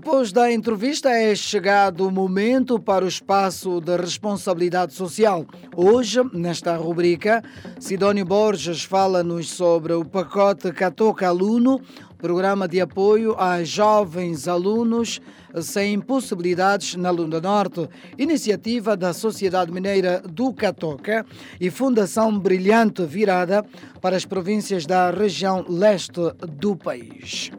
Depois 0.05 0.31
da 0.31 0.51
entrevista 0.51 1.09
é 1.09 1.33
chegado 1.33 2.07
o 2.07 2.11
momento 2.11 2.79
para 2.79 3.03
o 3.03 3.07
espaço 3.07 3.81
de 3.81 3.97
responsabilidade 3.97 4.93
social. 4.93 5.43
Hoje, 5.75 6.21
nesta 6.31 6.77
rubrica, 6.77 7.43
Sidónio 7.79 8.23
Borges 8.23 8.83
fala-nos 8.83 9.49
sobre 9.49 9.93
o 9.93 10.05
pacote 10.05 10.71
Catoca 10.71 11.27
Aluno, 11.27 11.81
programa 12.19 12.67
de 12.67 12.79
apoio 12.79 13.35
a 13.35 13.63
jovens 13.63 14.47
alunos 14.47 15.19
sem 15.59 15.99
possibilidades 15.99 16.93
na 16.93 17.09
Lunda 17.09 17.41
Norte, 17.41 17.89
iniciativa 18.15 18.95
da 18.95 19.11
Sociedade 19.11 19.71
Mineira 19.71 20.21
do 20.21 20.53
Catoca 20.53 21.25
e 21.59 21.71
Fundação 21.71 22.37
Brilhante 22.37 23.03
virada 23.07 23.65
para 23.99 24.15
as 24.15 24.23
províncias 24.23 24.85
da 24.85 25.09
região 25.09 25.65
leste 25.67 26.21
do 26.59 26.75
país. 26.75 27.51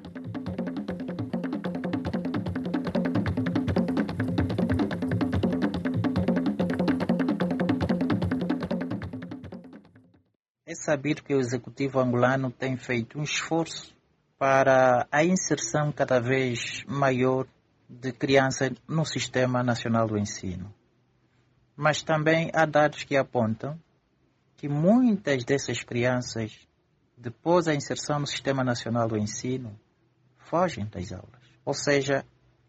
Sabido 10.87 11.25
que 11.25 11.35
o 11.35 11.41
executivo 11.41 11.99
angolano 11.99 12.49
tem 12.49 12.77
feito 12.77 13.19
um 13.19 13.23
esforço 13.25 13.93
para 14.39 15.07
a 15.11 15.25
inserção 15.25 15.91
cada 15.91 16.21
vez 16.21 16.85
maior 16.87 17.45
de 17.89 18.13
crianças 18.13 18.71
no 18.87 19.05
Sistema 19.05 19.65
Nacional 19.65 20.07
do 20.07 20.17
Ensino. 20.17 20.73
Mas 21.77 22.03
também 22.03 22.51
há 22.55 22.65
dados 22.65 23.03
que 23.03 23.17
apontam 23.17 23.77
que 24.57 24.69
muitas 24.69 25.45
dessas 25.45 25.83
crianças, 25.83 26.57
depois 27.17 27.65
da 27.65 27.75
inserção 27.75 28.21
no 28.21 28.27
Sistema 28.27 28.63
Nacional 28.63 29.09
do 29.09 29.19
Ensino, 29.19 29.77
fogem 30.39 30.87
das 30.87 31.13
aulas. 31.13 31.43
Ou 31.65 31.75
seja, 31.75 32.25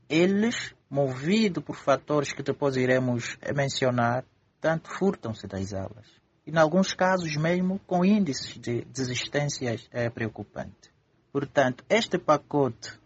eles, 0.09 0.73
movidos 0.89 1.63
por 1.63 1.75
fatores 1.75 2.33
que 2.33 2.41
depois 2.41 2.77
iremos 2.77 3.37
mencionar, 3.55 4.25
tanto 4.59 4.89
furtam-se 4.89 5.45
das 5.45 5.71
aulas 5.71 6.26
e, 6.47 6.51
em 6.51 6.57
alguns 6.57 6.93
casos, 6.93 7.35
mesmo 7.35 7.79
com 7.85 8.05
índices 8.05 8.57
de 8.57 8.85
desistências 8.85 9.87
é, 9.91 10.09
preocupantes. 10.09 10.89
Portanto, 11.31 11.83
este 11.89 12.17
pacote 12.17 12.97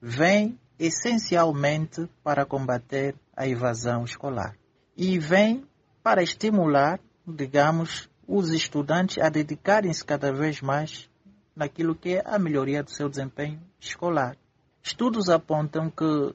vem 0.00 0.58
essencialmente 0.78 2.08
para 2.24 2.46
combater 2.46 3.14
a 3.36 3.46
evasão 3.46 4.04
escolar 4.04 4.56
e 4.96 5.18
vem 5.18 5.64
para 6.02 6.22
estimular, 6.22 6.98
digamos, 7.26 8.08
os 8.26 8.50
estudantes 8.50 9.22
a 9.22 9.28
dedicarem-se 9.28 10.02
cada 10.02 10.32
vez 10.32 10.62
mais 10.62 11.08
naquilo 11.54 11.94
que 11.94 12.14
é 12.14 12.22
a 12.24 12.38
melhoria 12.38 12.82
do 12.82 12.90
seu 12.90 13.10
desempenho 13.10 13.60
escolar. 13.78 14.36
Estudos 14.82 15.28
apontam 15.28 15.90
que 15.90 16.34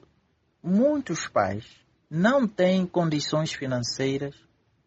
muitos 0.62 1.26
pais 1.26 1.66
não 2.08 2.46
têm 2.46 2.86
condições 2.86 3.52
financeiras 3.52 4.45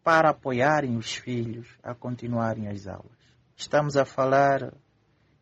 para 0.10 0.32
apoiarem 0.32 0.98
os 0.98 1.14
filhos 1.14 1.68
a 1.84 1.94
continuarem 1.94 2.68
as 2.68 2.88
aulas. 2.88 3.20
Estamos 3.56 3.96
a 3.96 4.06
falar 4.06 4.74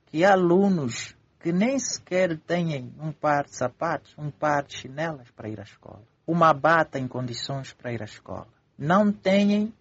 que 0.07 0.25
há 0.25 0.33
alunos 0.33 1.15
que 1.39 1.53
nem 1.53 1.79
sequer 1.79 2.37
têm 2.39 2.93
um 2.99 3.13
par 3.13 3.45
de 3.45 3.55
sapatos, 3.55 4.13
um 4.17 4.29
par 4.29 4.65
de 4.65 4.75
chinelas 4.75 5.31
para 5.31 5.47
ir 5.47 5.57
à 5.57 5.63
escola, 5.63 6.03
uma 6.27 6.53
bata 6.53 6.99
em 6.99 7.07
condições 7.07 7.71
para 7.71 7.93
ir 7.93 8.01
à 8.01 8.03
escola. 8.03 8.49
Não 8.77 9.09
têm 9.09 9.73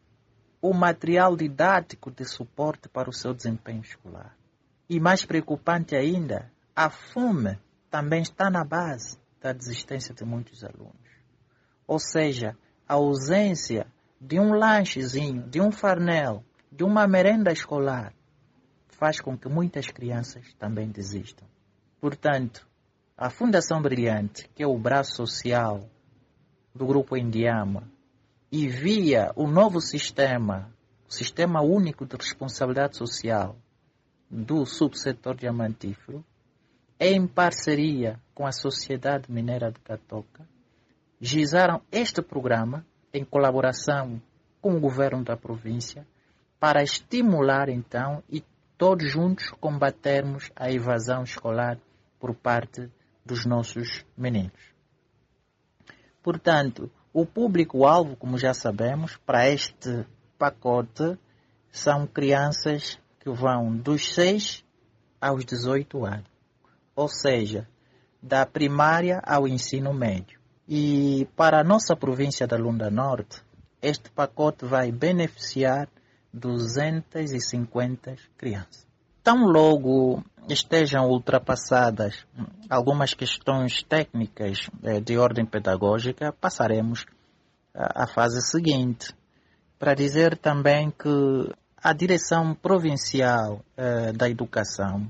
o 0.63 0.73
material 0.73 1.35
didático 1.37 2.09
de 2.09 2.25
suporte 2.25 2.89
para 2.89 3.11
o 3.11 3.13
seu 3.13 3.35
desempenho 3.35 3.81
escolar. 3.81 4.37
E 4.89 5.01
mais 5.01 5.25
preocupante 5.25 5.97
ainda, 5.97 6.49
a 6.77 6.91
fome 6.91 7.59
também 7.91 8.23
está 8.23 8.49
na 8.49 8.65
base 8.65 9.19
da 9.41 9.53
desistência 9.53 10.15
de 10.15 10.25
muitos 10.25 10.63
alunos. 10.63 10.95
Ou 11.89 11.99
seja, 11.99 12.57
a 12.89 12.95
ausência 12.95 13.89
de 14.21 14.41
um 14.41 14.53
lanchezinho, 14.55 15.43
de 15.43 15.61
um 15.61 15.71
farnel, 15.71 16.45
de 16.71 16.85
uma 16.85 17.07
merenda 17.07 17.53
escolar, 17.53 18.13
faz 18.89 19.21
com 19.21 19.37
que 19.37 19.49
muitas 19.49 19.89
crianças 19.89 20.55
também 20.55 20.89
desistam. 20.89 21.47
Portanto, 22.01 22.67
a 23.17 23.31
Fundação 23.31 23.81
Brilhante, 23.81 24.49
que 24.55 24.63
é 24.63 24.67
o 24.67 24.79
braço 24.79 25.17
social 25.17 25.89
do 26.75 26.87
Grupo 26.87 27.17
Indiama, 27.17 27.91
e 28.51 28.69
via 28.69 29.33
o 29.35 29.47
novo 29.47 29.81
sistema, 29.81 30.71
o 31.09 31.13
Sistema 31.13 31.63
Único 31.63 32.07
de 32.07 32.17
Responsabilidade 32.17 32.97
Social 32.97 33.57
do 34.31 34.65
subsetor 34.65 35.35
diamantífero, 35.35 36.25
em 36.99 37.27
parceria 37.27 38.21
com 38.35 38.47
a 38.47 38.53
Sociedade 38.53 39.31
Mineira 39.31 39.71
de 39.71 39.81
Catoca, 39.81 40.49
gizaram 41.21 41.83
este 41.91 42.23
programa 42.23 42.87
em 43.17 43.25
colaboração 43.25 44.21
com 44.61 44.75
o 44.75 44.81
governo 44.81 45.25
da 45.25 45.37
província 45.37 46.07
para 46.61 46.83
estimular 46.83 47.69
então 47.69 48.23
e 48.29 48.45
todos 48.77 49.11
juntos 49.11 49.51
combatermos 49.61 50.51
a 50.55 50.71
evasão 50.71 51.23
escolar 51.23 51.79
por 52.19 52.35
parte 52.35 52.91
dos 53.25 53.47
nossos 53.47 54.05
meninos. 54.17 54.75
Portanto, 56.23 56.91
o 57.13 57.25
público-alvo, 57.25 58.17
como 58.17 58.37
já 58.37 58.53
sabemos, 58.53 59.17
para 59.19 59.49
este 59.49 60.05
pacote 60.39 61.19
são 61.71 62.07
crianças 62.07 63.01
que 63.21 63.31
vão 63.31 63.77
dos 63.77 64.15
6 64.15 64.65
aos 65.21 65.45
18 65.45 66.05
anos, 66.05 66.31
ou 66.95 67.09
seja, 67.09 67.67
da 68.23 68.45
primária 68.45 69.21
ao 69.25 69.47
ensino 69.47 69.95
médio. 69.95 70.36
E 70.69 71.29
para 71.37 71.61
a 71.61 71.65
nossa 71.65 71.95
província 71.95 72.47
da 72.47 72.57
Lunda 72.57 72.91
Norte, 72.91 73.41
este 73.81 74.11
pacote 74.11 74.65
vai 74.65 74.91
beneficiar 74.91 75.89
250 76.33 78.17
crianças. 78.37 78.87
Tão 79.23 79.45
logo 79.47 80.25
estejam 80.49 81.09
ultrapassadas 81.09 82.27
algumas 82.69 83.15
questões 83.15 83.83
técnicas 83.83 84.69
eh, 84.83 85.01
de 85.01 85.17
ordem 85.19 85.45
pedagógica, 85.45 86.33
passaremos 86.33 87.07
à 87.75 88.07
fase 88.07 88.41
seguinte, 88.41 89.15
para 89.79 89.95
dizer 89.95 90.37
também 90.37 90.91
que 90.91 91.53
a 91.83 91.93
direção 91.93 92.55
provincial 92.55 93.61
eh, 93.77 94.13
da 94.13 94.29
educação 94.29 95.07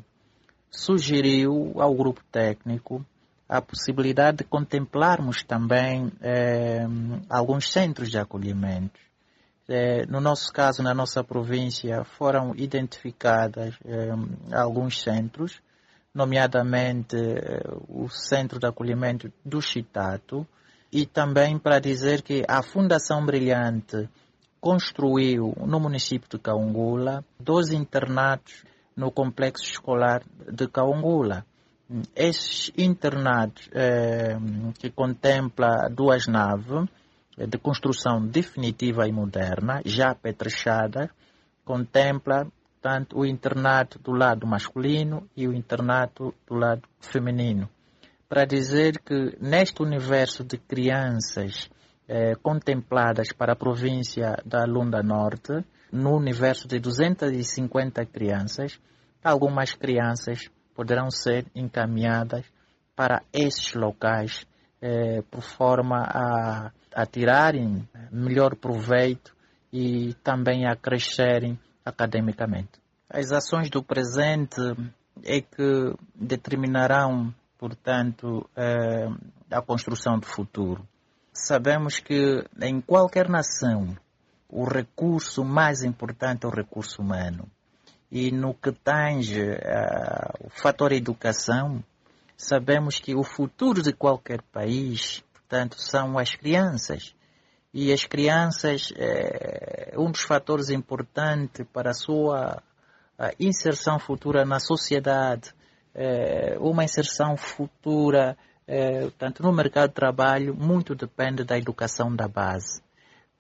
sugeriu 0.71 1.73
ao 1.77 1.95
grupo 1.95 2.23
técnico 2.31 3.05
a 3.49 3.61
possibilidade 3.63 4.39
de 4.39 4.45
contemplarmos 4.45 5.43
também 5.45 6.13
eh, 6.21 6.85
alguns 7.29 7.71
centros 7.71 8.11
de 8.11 8.19
acolhimento. 8.19 8.99
Eh, 9.69 10.05
no 10.07 10.21
nosso 10.21 10.53
caso, 10.53 10.83
na 10.83 10.93
nossa 10.93 11.23
província, 11.23 12.05
foram 12.05 12.55
identificadas 12.57 13.75
eh, 13.85 14.11
alguns 14.53 15.01
centros, 15.01 15.61
nomeadamente 16.13 17.17
o 17.89 18.09
Centro 18.09 18.59
de 18.59 18.67
Acolhimento 18.67 19.31
do 19.45 19.61
Chitato, 19.61 20.47
e 20.91 21.05
também 21.05 21.59
para 21.59 21.79
dizer 21.79 22.23
que 22.23 22.43
a 22.49 22.63
Fundação 22.63 23.25
Brilhante 23.25 24.09
construiu 24.61 25.55
no 25.67 25.79
município 25.79 26.29
de 26.29 26.39
Caungula 26.39 27.25
12 27.39 27.77
internatos 27.77 28.65
no 28.97 29.13
complexo 29.13 29.65
escolar 29.65 30.23
de 30.51 30.67
Caungula. 30.69 31.45
Esses 32.17 32.73
internatos 32.77 33.71
eh, 33.73 34.37
que 34.79 34.91
contempla 34.91 35.89
duas 35.89 36.27
naves 36.27 36.89
eh, 37.39 37.47
de 37.47 37.59
construção 37.59 38.27
definitiva 38.27 39.07
e 39.07 39.13
moderna, 39.13 39.81
já 39.85 40.11
apetrechada, 40.11 41.09
contempla 41.65 42.47
tanto 42.83 43.21
o 43.21 43.25
internato 43.25 44.01
do 44.01 44.13
lado 44.13 44.47
masculino 44.47 45.29
e 45.37 45.47
o 45.47 45.55
internato 45.55 46.35
do 46.47 46.57
lado 46.57 46.83
feminino. 47.01 47.69
Para 48.29 48.45
dizer 48.45 48.99
que 48.99 49.37
neste 49.41 49.81
universo 49.81 50.43
de 50.43 50.59
crianças 50.59 51.71
eh, 52.09 52.35
contempladas 52.43 53.33
para 53.33 53.53
a 53.53 53.57
província 53.57 54.37
da 54.45 54.65
Lunda 54.65 55.03
Norte, 55.05 55.65
no 55.93 56.17
universo 56.17 56.67
de 56.67 56.81
250 56.81 58.05
crianças, 58.07 58.81
algumas 59.23 59.73
crianças 59.75 60.51
poderão 60.77 61.11
ser 61.11 61.47
encaminhadas 61.55 62.45
para 62.95 63.23
esses 63.33 63.73
locais 63.75 64.47
eh, 64.81 65.23
por 65.31 65.43
forma 65.43 66.03
a, 66.03 66.71
a 66.95 67.07
tirarem 67.07 67.89
melhor 68.13 68.55
proveito 68.55 69.35
e 69.73 70.15
também 70.23 70.67
a 70.67 70.77
crescerem 70.77 71.59
academicamente. 71.85 72.79
As 73.09 73.33
ações 73.33 73.71
do 73.71 73.83
presente 73.83 74.61
é 75.25 75.41
que 75.41 75.95
determinarão, 76.15 77.35
portanto, 77.59 78.49
eh, 78.55 79.09
a 79.51 79.63
construção 79.63 80.19
do 80.19 80.27
futuro. 80.27 80.87
Sabemos 81.33 82.01
que 82.01 82.45
em 82.61 82.81
qualquer 82.81 83.29
nação 83.29 83.97
o 84.49 84.65
recurso 84.65 85.45
mais 85.45 85.83
importante 85.83 86.45
é 86.45 86.49
o 86.49 86.53
recurso 86.53 87.01
humano. 87.03 87.49
E 88.11 88.31
no 88.31 88.55
que 88.55 88.73
tange 88.73 89.43
uh, 89.43 90.47
o 90.47 90.51
fator 90.51 90.93
educação, 90.93 91.83
sabemos 92.37 92.99
que 92.99 93.15
o 93.15 93.25
futuro 93.25 93.83
de 93.83 93.93
qualquer 93.93 94.43
país, 94.43 95.25
portanto, 95.33 95.77
são 95.79 96.19
as 96.19 96.35
crianças. 96.35 97.15
E 97.75 97.93
as 97.93 98.05
crianças, 98.05 98.93
é 98.97 99.95
um 99.99 100.11
dos 100.11 100.23
fatores 100.23 100.71
importantes 100.71 101.67
para 101.73 101.91
a 101.91 101.95
sua 101.95 102.63
a 103.19 103.31
inserção 103.41 103.99
futura 103.99 104.45
na 104.45 104.61
sociedade, 104.61 105.55
é, 105.95 106.57
uma 106.61 106.85
inserção 106.85 107.37
futura, 107.37 108.37
é, 108.67 109.09
tanto 109.19 109.43
no 109.43 109.53
mercado 109.53 109.89
de 109.89 109.95
trabalho, 109.95 110.55
muito 110.55 110.95
depende 110.95 111.43
da 111.45 111.57
educação 111.57 112.15
da 112.15 112.29
base. 112.29 112.83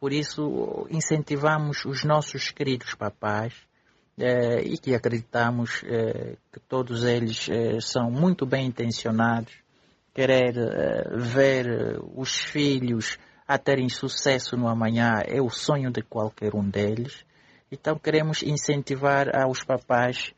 Por 0.00 0.12
isso, 0.12 0.86
incentivamos 0.90 1.84
os 1.84 2.04
nossos 2.04 2.50
queridos 2.50 2.94
papás 2.94 3.54
eh, 4.18 4.62
e 4.62 4.78
que 4.78 4.94
acreditamos 4.94 5.84
eh, 5.84 6.36
que 6.50 6.58
todos 6.58 7.04
eles 7.04 7.50
eh, 7.50 7.78
são 7.82 8.10
muito 8.10 8.46
bem 8.46 8.66
intencionados, 8.66 9.52
querer 10.14 10.54
ver 11.14 12.00
os 12.14 12.34
filhos 12.34 13.18
a 13.46 13.58
terem 13.58 13.90
sucesso 13.90 14.56
no 14.56 14.68
amanhã 14.68 15.20
é 15.26 15.42
o 15.42 15.50
sonho 15.50 15.90
de 15.90 16.00
qualquer 16.00 16.54
um 16.54 16.66
deles. 16.66 17.26
Então 17.70 17.98
queremos 17.98 18.42
incentivar 18.42 19.36
aos 19.36 19.62
papás 19.62 20.32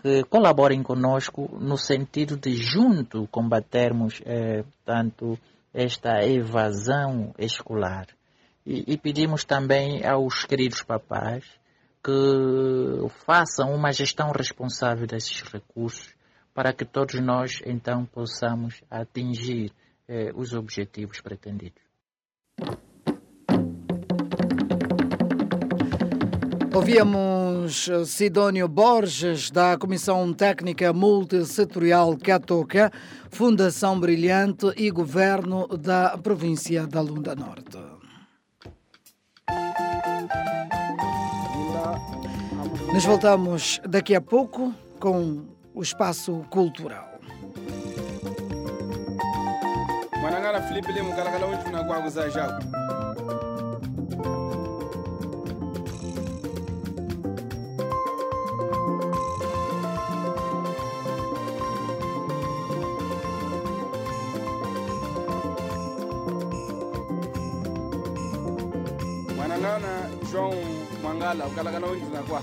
que 0.00 0.22
colaborem 0.30 0.80
conosco 0.80 1.50
no 1.60 1.76
sentido 1.76 2.36
de 2.36 2.54
junto 2.54 3.26
combatermos 3.26 4.22
tanto 4.84 5.36
esta 5.74 6.24
evasão 6.24 7.34
escolar. 7.36 8.06
E, 8.64 8.92
e 8.92 8.96
pedimos 8.96 9.44
também 9.44 10.06
aos 10.06 10.44
queridos 10.44 10.82
papás 10.82 11.44
que 12.06 13.08
façam 13.26 13.74
uma 13.74 13.90
gestão 13.90 14.30
responsável 14.30 15.08
desses 15.08 15.42
recursos 15.42 16.14
para 16.54 16.72
que 16.72 16.84
todos 16.84 17.20
nós 17.20 17.60
então 17.66 18.06
possamos 18.06 18.80
atingir 18.88 19.72
eh, 20.06 20.30
os 20.36 20.52
objetivos 20.52 21.20
pretendidos. 21.20 21.82
Ouvíamos 26.72 27.88
Sidónio 28.04 28.68
Borges, 28.68 29.50
da 29.50 29.76
Comissão 29.76 30.32
Técnica 30.32 30.92
Multissetorial 30.92 32.16
Catoca, 32.18 32.92
Fundação 33.30 33.98
Brilhante 33.98 34.66
e 34.76 34.92
Governo 34.92 35.66
da 35.66 36.16
Província 36.16 36.86
da 36.86 37.00
Lunda 37.00 37.34
Norte. 37.34 38.05
Nos 42.96 43.04
voltamos 43.04 43.78
daqui 43.86 44.14
a 44.14 44.22
pouco 44.22 44.72
com 44.98 45.44
o 45.74 45.82
espaço 45.82 46.46
cultural. 46.48 47.04
mwanangana 50.20 50.62
filipi 50.62 50.92
le 50.92 51.02
mukalakala 51.02 51.46
wetuna 51.46 51.84
kwakuza 51.84 52.30
jaku 52.30 52.64
mwanangana 69.36 69.88
joão 70.32 70.54
mwangala 71.02 71.46
ukalakala 71.46 71.86
wetuna 71.86 72.22
kwa 72.22 72.42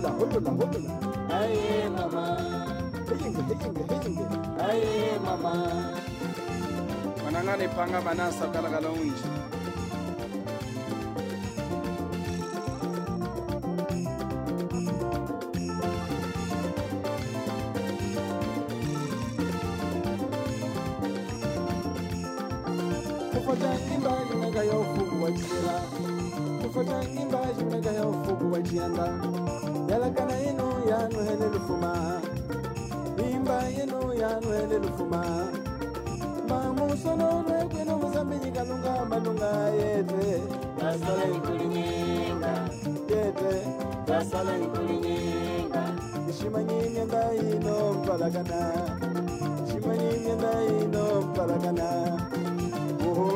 ஹோட்டலா 0.00 0.10
ஹோட்டலா 0.18 0.52
ஹோட்டலா 0.60 0.94
ஐயே 1.38 1.80
மாமா 1.96 2.22
ஹெய்யுங்க 3.08 3.40
ஹெய்யுங்க 3.48 3.80
ஹெய்யுங்க 4.04 4.38
ஐயே 4.68 5.10
மாமா 5.26 5.54
banangane 7.22 7.66
panga 7.76 8.00
banasakalakalawunje 8.06 9.28
lufuma 34.82 35.22
mamusononwe 36.48 37.56
kwino 37.70 37.92
muzambinyi 38.02 38.50
kalunga 38.56 38.92
malunga 39.10 39.50
yete. 39.78 40.26
Tasala 40.78 41.24
nkulinyenga 41.36 42.52
yete. 43.10 43.52
Tasala 44.06 44.52
nkulinyenga 44.58 45.82
ino 47.52 47.74
mpalakana 47.92 48.60
ishimanyi 49.66 50.08
myenda 50.22 50.52
ino 50.82 51.04
mpalakana 51.26 51.88
oho 53.08 53.28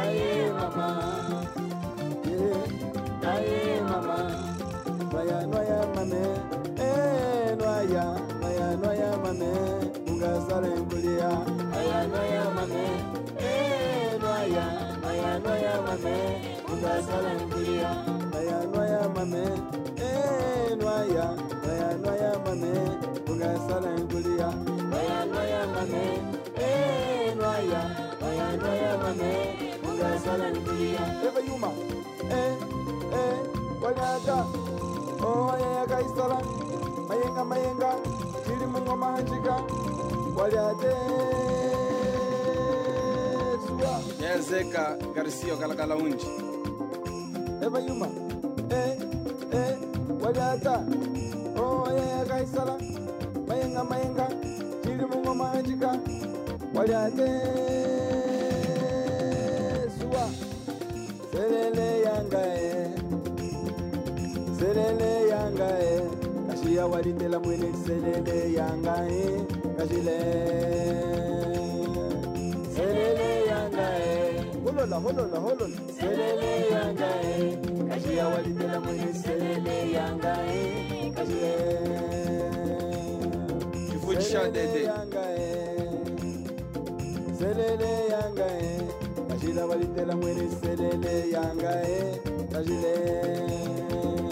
aye 0.00 0.52
mama. 0.58 0.88
Yeah. 2.26 3.32
aye 3.34 3.80
mama. 3.90 4.16
Nwaya 5.12 5.38
nwaya 5.46 5.78
mame 5.94 6.22
eh 6.86 7.56
nwaya 7.58 8.04
nwaya 8.40 8.66
nwaya 8.76 9.10
mame 9.24 9.52
ngazarembulia 10.22 11.30
ayanoyamane 11.78 12.86
naya 14.22 15.74
mame. 15.86 16.14
Eh, 16.14 16.78
ngazarembulia 16.78 17.90
nayanoyamane 18.30 19.44
naya 20.82 21.26
nayanoyamane 21.66 22.72
ngazarembulia 23.34 24.48
nayanoyamane 24.92 26.04
naya 27.42 27.82
mame. 29.02 29.32
ngazarembulia 29.96 31.02
eh, 31.02 31.18
eh, 31.18 31.26
eva 31.26 31.40
yuma. 31.48 31.70
Eh 32.30 32.54
eh 33.18 33.36
walyaga 33.82 34.38
owayayakaisala 35.26 36.38
oh, 36.38 37.06
mayenga 37.08 37.42
mayenga. 37.44 37.90
Tili 38.46 38.66
mungoma 38.66 39.06
yenzeka 44.20 44.96
garcia 45.14 45.54
okalakala 45.54 45.96
unji 45.96 46.26
evayuma 47.64 48.08
e 48.70 48.74
eh, 48.74 48.98
eh, 49.52 49.76
Oh, 51.54 51.84
yeah, 51.90 52.22
oyeyakaisala 52.24 52.78
mayenga 53.46 53.84
mayenga. 53.84 54.26
Cili 54.82 55.04
mungoma 55.06 55.52
anjika 55.52 55.98
walyate 56.74 57.28
suwa 59.98 60.30
selele 61.32 62.02
yanga 62.02 62.42
eh. 62.54 62.90
selele 64.58 65.28
yanga 65.28 65.68
eh 65.80 66.21
kashiya 66.62 66.86
walitela 66.86 67.40
mwene 67.40 67.72
selele 67.86 68.52
yanga 68.54 68.94
e 69.10 69.44
kashile 69.76 70.18
selele 72.74 73.46
yanga 73.46 73.86
e 73.98 74.44
holola 74.64 74.96
holola 74.96 75.38
holola. 75.38 75.76
Selele 75.98 76.70
yanga 76.70 77.08
e 77.22 77.58
kashiya 77.88 78.28
walitela 78.28 78.80
mwene 78.80 79.14
selele 79.14 79.92
yanga 79.92 80.36
e 80.54 81.12
Kifundisha 83.90 84.50
dede. 84.50 84.82
yanga 84.84 85.24
e 85.38 85.50
selele 87.38 87.90
yanga 88.10 88.46
e 88.60 89.64
walitela 89.68 90.16
mwene 90.16 90.48
selele 90.60 91.30
yanga 91.30 91.82
e 91.88 92.20
kashile 92.52 94.31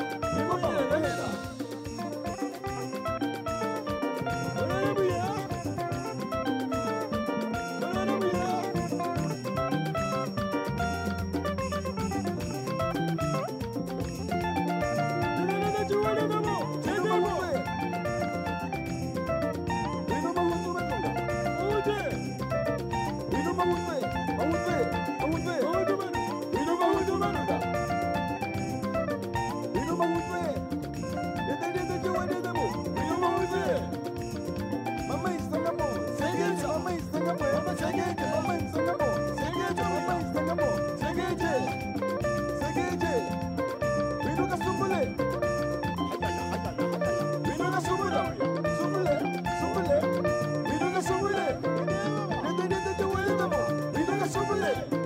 Superman. 54.31 55.00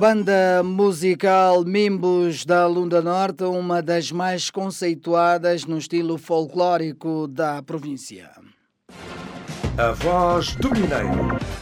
Banda 0.00 0.62
musical 0.64 1.62
Mimbos 1.62 2.46
da 2.46 2.66
Lunda 2.66 3.02
Norte, 3.02 3.44
uma 3.44 3.82
das 3.82 4.10
mais 4.10 4.50
conceituadas 4.50 5.66
no 5.66 5.76
estilo 5.76 6.16
folclórico 6.16 7.28
da 7.28 7.62
província. 7.62 8.30
A 9.76 9.92
voz 9.92 10.56
do 10.56 10.70
Mineiro. 10.70 11.59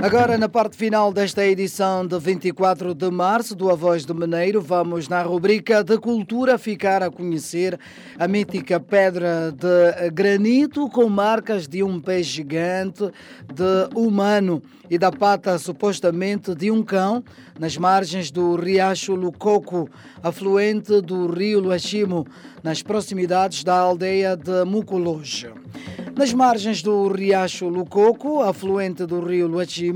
Agora, 0.00 0.38
na 0.38 0.48
parte 0.48 0.76
final 0.76 1.12
desta 1.12 1.44
edição 1.44 2.06
de 2.06 2.16
24 2.20 2.94
de 2.94 3.10
março 3.10 3.56
do 3.56 3.68
A 3.68 3.74
Voz 3.74 4.04
do 4.04 4.14
Mineiro, 4.14 4.60
vamos 4.60 5.08
na 5.08 5.22
rubrica 5.22 5.82
de 5.82 5.98
cultura 5.98 6.56
ficar 6.56 7.02
a 7.02 7.10
conhecer 7.10 7.76
a 8.16 8.28
mítica 8.28 8.78
pedra 8.78 9.50
de 9.50 10.10
granito 10.12 10.88
com 10.88 11.08
marcas 11.08 11.66
de 11.66 11.82
um 11.82 12.00
pé 12.00 12.22
gigante 12.22 13.10
de 13.52 13.98
humano 13.98 14.62
e 14.88 14.96
da 14.96 15.10
pata 15.10 15.58
supostamente 15.58 16.54
de 16.54 16.70
um 16.70 16.82
cão 16.82 17.22
nas 17.58 17.76
margens 17.76 18.30
do 18.30 18.54
riacho 18.54 19.16
Lucoco, 19.16 19.90
afluente 20.22 21.00
do 21.00 21.26
rio 21.26 21.58
Luachimo, 21.58 22.24
nas 22.62 22.82
proximidades 22.82 23.64
da 23.64 23.76
aldeia 23.76 24.36
de 24.36 24.64
Mucologe. 24.64 25.50
Nas 26.16 26.32
margens 26.32 26.82
do 26.82 27.06
riacho 27.08 27.68
Lucoco, 27.68 28.40
afluente 28.40 29.06
do 29.06 29.20
rio 29.20 29.46
Luachimo, 29.46 29.87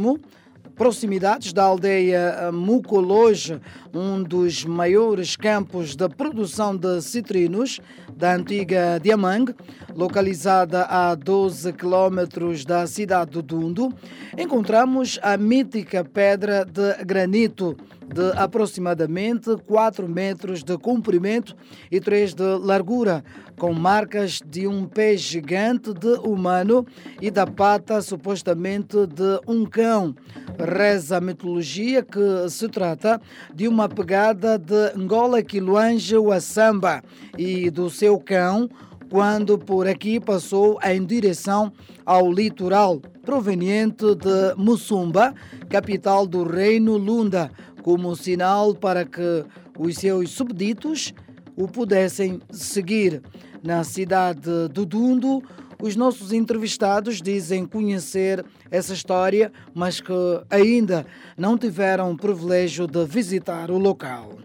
proximidades 0.74 1.52
da 1.52 1.64
aldeia 1.64 2.50
Mucologe, 2.52 3.60
um 3.94 4.22
dos 4.22 4.64
maiores 4.64 5.36
campos 5.36 5.94
de 5.94 6.08
produção 6.08 6.76
de 6.76 7.00
citrinos 7.02 7.80
da 8.16 8.34
antiga 8.34 8.98
Diamang, 9.00 9.54
localizada 9.94 10.84
a 10.84 11.14
12 11.14 11.72
quilômetros 11.74 12.64
da 12.64 12.86
cidade 12.86 13.32
do 13.32 13.42
Dundo, 13.42 13.92
encontramos 14.36 15.18
a 15.22 15.36
mítica 15.36 16.04
pedra 16.04 16.64
de 16.64 17.04
granito 17.04 17.76
de 18.12 18.32
aproximadamente 18.36 19.56
4 19.66 20.08
metros 20.08 20.62
de 20.62 20.76
comprimento 20.76 21.56
e 21.90 22.00
3 22.00 22.34
de 22.34 22.58
largura, 22.60 23.24
com 23.58 23.72
marcas 23.72 24.40
de 24.44 24.66
um 24.66 24.84
pé 24.86 25.16
gigante 25.16 25.92
de 25.94 26.14
humano 26.20 26.86
e 27.20 27.30
da 27.30 27.46
pata 27.46 28.00
supostamente 28.02 29.06
de 29.06 29.40
um 29.46 29.64
cão. 29.64 30.14
Reza 30.58 31.16
a 31.16 31.20
mitologia 31.20 32.02
que 32.02 32.48
se 32.48 32.68
trata 32.68 33.20
de 33.54 33.66
uma 33.66 33.88
pegada 33.88 34.58
de 34.58 34.96
Ngola 34.96 35.42
Quiluange 35.42 36.16
Wassamba 36.16 37.02
e 37.38 37.70
do 37.70 37.88
seu 37.88 38.18
cão 38.18 38.68
quando 39.12 39.58
por 39.58 39.86
aqui 39.86 40.18
passou 40.18 40.78
em 40.82 41.04
direção 41.04 41.70
ao 42.06 42.32
litoral, 42.32 42.98
proveniente 43.22 44.14
de 44.14 44.54
Mussumba, 44.56 45.34
capital 45.68 46.26
do 46.26 46.42
reino 46.44 46.96
Lunda, 46.96 47.50
como 47.82 48.14
sinal 48.16 48.74
para 48.74 49.04
que 49.04 49.44
os 49.78 49.96
seus 49.96 50.30
subditos 50.30 51.12
o 51.56 51.68
pudessem 51.68 52.40
seguir. 52.50 53.22
Na 53.62 53.84
cidade 53.84 54.68
do 54.68 54.84
Dundo, 54.84 55.42
Os 55.82 55.96
nossos 55.96 56.32
entrevistados 56.32 57.20
dizem 57.20 57.66
conhecer 57.66 58.46
essa 58.70 58.94
história, 58.94 59.52
mas 59.74 60.00
que 60.00 60.12
ainda 60.48 61.04
não 61.36 61.58
tiveram 61.58 62.12
o 62.12 62.16
privilégio 62.16 62.86
de 62.86 63.04
visitar 63.04 63.68
o 63.68 63.78
local. 63.78 64.38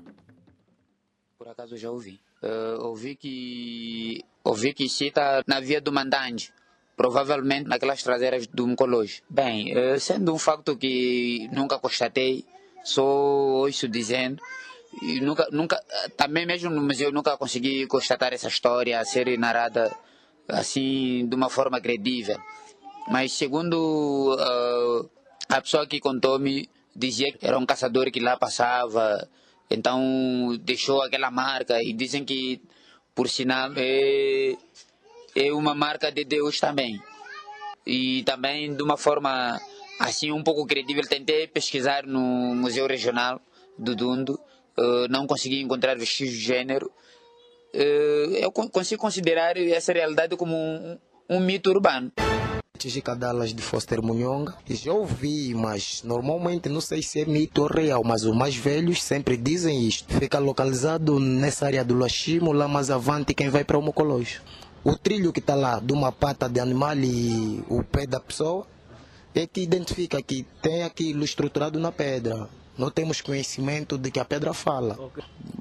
Por 1.38 1.48
acaso 1.48 1.78
já 1.78 1.92
ouvi. 1.92 2.20
Uh, 2.42 2.84
ouvi 2.86 3.16
que 3.16 4.24
ouvi 4.44 4.74
que 4.74 4.90
cita 4.90 5.44
na 5.46 5.60
via 5.60 5.80
do 5.80 5.92
Mandante, 5.92 6.52
provavelmente 6.96 7.68
naquelas 7.70 8.02
traseiras 8.02 8.48
do 8.48 8.66
Mcologe. 8.66 9.22
Bem, 9.30 9.78
uh, 9.78 10.00
sendo 10.00 10.34
um 10.34 10.40
facto 10.40 10.76
que 10.76 11.48
nunca 11.54 11.78
constatei, 11.78 12.46
só 12.88 13.04
ouço 13.04 13.88
dizendo, 13.88 14.42
e 15.02 15.20
nunca, 15.22 15.48
nunca, 15.52 15.84
também 16.16 16.46
mesmo 16.46 16.70
no 16.70 16.82
museu 16.82 17.12
nunca 17.12 17.38
consegui 17.38 17.86
constatar 17.88 18.34
essa 18.34 18.48
história 18.48 19.04
ser 19.06 19.38
narrada 19.38 19.96
assim 20.48 21.28
de 21.28 21.36
uma 21.36 21.50
forma 21.50 21.80
credível. 21.80 22.38
Mas 23.10 23.34
segundo 23.34 24.36
uh, 24.36 25.10
a 25.50 25.62
pessoa 25.62 25.86
que 25.86 26.00
contou-me, 26.00 26.70
dizia 26.96 27.32
que 27.32 27.46
era 27.46 27.58
um 27.58 27.66
caçador 27.66 28.12
que 28.12 28.20
lá 28.20 28.36
passava, 28.38 29.28
então 29.70 30.58
deixou 30.62 31.02
aquela 31.02 31.30
marca 31.30 31.82
e 31.82 31.94
dizem 31.94 32.26
que, 32.26 32.62
por 33.14 33.30
sinal, 33.30 33.72
é, 33.76 34.56
é 35.36 35.54
uma 35.54 35.76
marca 35.76 36.12
de 36.12 36.24
Deus 36.26 36.60
também. 36.60 37.02
E 37.86 38.24
também 38.24 38.76
de 38.76 38.84
uma 38.84 38.98
forma 38.98 39.60
assim 40.00 40.32
um 40.32 40.44
pouco 40.44 40.66
credível, 40.66 41.04
tentei 41.08 41.48
pesquisar 41.48 42.06
no 42.06 42.20
Museu 42.56 42.88
Regional 42.88 43.42
do 43.78 43.96
Dundo, 43.96 44.40
uh, 44.78 45.08
não 45.10 45.28
consegui 45.28 45.62
encontrar 45.62 45.98
vestígios 45.98 46.38
de 46.38 46.44
gênero. 46.44 46.92
Uh, 47.74 48.36
eu 48.38 48.52
consigo 48.52 49.02
considerar 49.02 49.58
essa 49.58 49.94
realidade 49.94 50.36
como 50.36 50.56
um, 50.56 50.98
um 51.30 51.40
mito 51.40 51.70
urbano. 51.70 52.12
Tijica 52.78 53.16
Dallas 53.16 53.54
de 53.54 53.62
Foster 53.62 54.02
Munhonga. 54.02 54.56
Já 54.70 54.94
ouvi, 54.94 55.54
mas 55.54 56.04
normalmente 56.04 56.70
não 56.70 56.80
sei 56.80 57.02
se 57.02 57.22
é 57.22 57.26
mito 57.26 57.64
ou 57.64 57.68
real, 57.68 58.04
mas 58.04 58.24
os 58.24 58.36
mais 58.36 58.56
velhos 58.56 59.02
sempre 59.02 59.36
dizem 59.36 59.88
isto. 59.88 60.14
Fica 60.14 60.38
localizado 60.38 61.20
nessa 61.20 61.66
área 61.66 61.84
do 61.84 61.98
Lachimo, 61.98 62.52
lá 62.52 62.68
mais 62.68 62.92
avante 62.92 63.34
quem 63.34 63.50
vai 63.50 63.64
para 63.64 63.78
o 63.78 63.82
Mocolojo. 63.82 64.42
O 64.84 64.96
trilho 64.96 65.34
que 65.34 65.40
está 65.40 65.56
lá, 65.56 65.80
de 65.80 65.92
uma 65.92 66.12
pata 66.12 66.48
de 66.48 66.60
animal 66.60 66.96
e 66.98 67.64
o 67.68 67.84
pé 67.84 68.06
da 68.06 68.20
pessoa, 68.20 68.66
é 69.40 69.48
que 69.48 69.62
identifica 69.62 70.22
que 70.22 70.46
tem 70.62 70.84
aquilo 70.84 71.24
estruturado 71.24 71.80
na 71.80 71.92
pedra. 71.92 72.50
Não 72.78 72.90
temos 72.90 73.22
conhecimento 73.22 73.98
de 73.98 74.12
que 74.12 74.20
a 74.20 74.26
pedra 74.26 74.54
fala. 74.54 74.98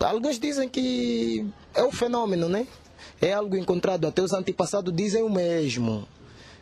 Alguns 0.00 0.38
dizem 0.38 0.68
que 0.68 1.46
é 1.74 1.82
um 1.82 1.92
fenômeno, 1.92 2.48
né? 2.48 2.66
É 3.20 3.32
algo 3.32 3.56
encontrado. 3.56 4.06
Até 4.06 4.22
os 4.22 4.32
antepassados 4.32 4.94
dizem 4.94 5.22
o 5.22 5.30
mesmo. 5.30 6.06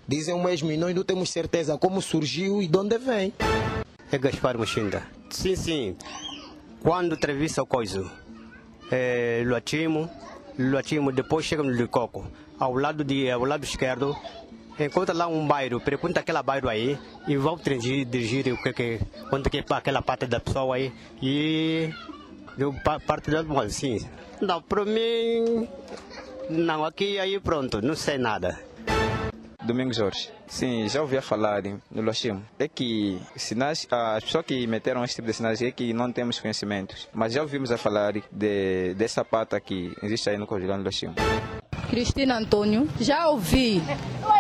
Dizem 0.06 0.34
o 0.34 0.42
mesmo 0.42 0.70
e 0.70 0.76
nós 0.76 0.94
não 0.94 1.02
temos 1.02 1.30
certeza 1.30 1.78
como 1.78 2.02
surgiu 2.02 2.60
e 2.60 2.66
de 2.66 2.78
onde 2.78 2.98
vem. 2.98 3.32
É 4.12 4.18
Gaspar 4.18 4.58
Machinda. 4.58 5.02
Sim, 5.30 5.56
sim. 5.56 5.96
Quando 6.82 7.14
atravessa 7.14 7.62
o 7.62 7.66
coisa, 7.66 8.08
é, 8.90 9.42
Luatimo, 9.46 10.10
Luatimo, 10.58 11.10
depois 11.10 11.46
chega 11.46 11.62
no 11.62 11.70
Licoco. 11.70 12.26
Ao 12.58 12.74
lado, 12.74 13.02
de, 13.02 13.28
ao 13.30 13.44
lado 13.44 13.64
esquerdo, 13.64 14.16
encontra 14.78 15.14
lá 15.14 15.26
um 15.26 15.46
bairro, 15.46 15.80
pergunta 15.80 16.20
aquele 16.20 16.42
bairro 16.42 16.68
aí 16.68 16.98
e 17.28 17.36
vão 17.36 17.56
dirigir, 17.56 18.04
dirigir 18.04 18.52
o 18.52 18.62
que 18.62 18.72
que, 18.72 19.00
quanto 19.30 19.48
que 19.50 19.64
aquela 19.70 20.02
parte 20.02 20.26
da 20.26 20.40
pessoa 20.40 20.76
aí 20.76 20.92
e 21.22 21.90
deu 22.56 22.74
parte 23.06 23.30
da 23.30 23.42
sim. 23.68 23.98
Não, 24.40 24.60
para 24.60 24.84
mim, 24.84 25.68
não, 26.50 26.84
aqui 26.84 27.18
aí 27.18 27.38
pronto, 27.38 27.80
não 27.80 27.94
sei 27.94 28.18
nada. 28.18 28.58
Domingos 29.64 29.96
Jorge. 29.96 30.30
Sim, 30.46 30.88
já 30.88 31.00
ouvi 31.00 31.20
falar 31.20 31.62
no 31.90 32.02
Lochimo. 32.02 32.44
É 32.58 32.68
que 32.68 33.18
sinais, 33.36 33.86
as 33.90 34.24
pessoas 34.24 34.44
que 34.44 34.66
meteram 34.66 35.02
esse 35.04 35.14
tipo 35.14 35.26
de 35.26 35.32
sinais 35.32 35.62
é 35.62 35.70
que 35.70 35.92
não 35.92 36.12
temos 36.12 36.38
conhecimentos. 36.38 37.08
Mas 37.12 37.32
já 37.32 37.40
ouvimos 37.42 37.72
a 37.72 37.78
falar 37.78 38.12
de, 38.30 38.94
dessa 38.94 39.24
pata 39.24 39.58
que 39.60 39.92
existe 40.02 40.28
aí 40.28 40.36
no 40.36 40.46
Cojulão 40.46 40.78
do 40.78 40.84
Lochimo. 40.84 41.14
Cristina 41.88 42.36
Antônio. 42.36 42.88
Já 43.00 43.28
ouvi, 43.28 43.82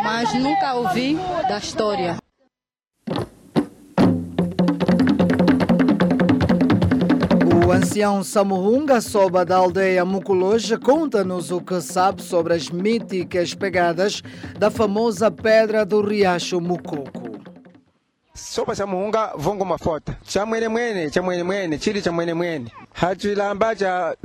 mas 0.02 0.34
nunca 0.34 0.74
ouvi 0.74 1.16
da 1.48 1.58
história. 1.58 2.23
O 7.66 7.72
ancião 7.72 8.22
Samuhunga 8.22 9.00
Soba 9.00 9.44
da 9.44 9.56
aldeia 9.56 10.04
Muculoja 10.04 10.78
conta-nos 10.78 11.50
o 11.50 11.60
que 11.60 11.80
sabe 11.80 12.22
sobre 12.22 12.54
as 12.54 12.68
míticas 12.70 13.54
pegadas 13.54 14.22
da 14.58 14.70
famosa 14.70 15.30
pedra 15.30 15.84
do 15.84 16.02
riacho 16.02 16.60
Mucoco. 16.60 17.24
soba 18.34 18.74
cha 18.74 18.84
muhunga 18.86 19.32
vongo 19.36 19.64
mafota 19.64 20.16
cha 20.24 20.44
mwene 20.46 20.68
mwene 20.68 21.10
cha 21.10 21.22
mwene. 21.22 21.42
Mwene 21.42 21.78
chili 21.78 22.02
cha 22.02 22.12
mwene 22.12 22.34
mwene 22.34 22.72
hachilamba 22.92 23.76
cha 23.76 24.16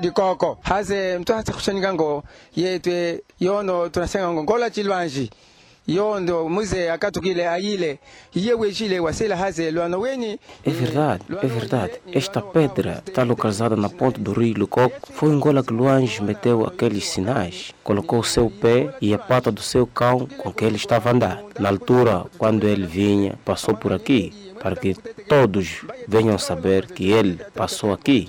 dikoko 0.00 0.58
haze 0.62 1.18
mtu 1.18 1.32
hata 1.32 1.52
kushanyika 1.52 1.94
ngo 1.94 2.22
yetwe 2.56 3.22
yono 3.40 3.88
tunasenga 3.88 4.32
ngo 4.32 4.42
ngola 4.42 4.70
chilwanji 4.70 5.30
É 10.64 10.70
verdade, 10.70 11.24
é 11.42 11.46
verdade. 11.46 11.94
Esta 12.12 12.40
pedra 12.40 13.02
está 13.04 13.22
localizada 13.24 13.74
na 13.74 13.88
ponta 13.88 14.20
do 14.20 14.32
rio 14.32 14.58
Lucoco. 14.58 15.12
Foi 15.12 15.30
Angola 15.30 15.64
que 15.64 15.72
Luange 15.72 16.22
meteu 16.22 16.64
aqueles 16.64 17.08
sinais. 17.08 17.72
Colocou 17.82 18.20
o 18.20 18.24
seu 18.24 18.50
pé 18.50 18.94
e 19.00 19.12
a 19.12 19.18
pata 19.18 19.50
do 19.50 19.62
seu 19.62 19.86
cão 19.86 20.26
com 20.38 20.52
que 20.52 20.64
ele 20.64 20.76
estava 20.76 21.08
a 21.08 21.12
andar. 21.12 21.42
Na 21.58 21.70
altura, 21.70 22.24
quando 22.38 22.68
ele 22.68 22.86
vinha, 22.86 23.38
passou 23.44 23.74
por 23.74 23.92
aqui, 23.92 24.32
para 24.60 24.76
que 24.76 24.94
todos 25.26 25.80
venham 26.06 26.38
saber 26.38 26.86
que 26.86 27.10
ele 27.10 27.40
passou 27.54 27.92
aqui. 27.92 28.28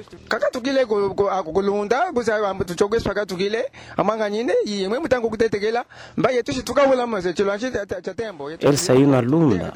tembo 8.15 8.49
Ele 8.49 8.77
saiu 8.77 9.07
na 9.07 9.19
lunda, 9.19 9.73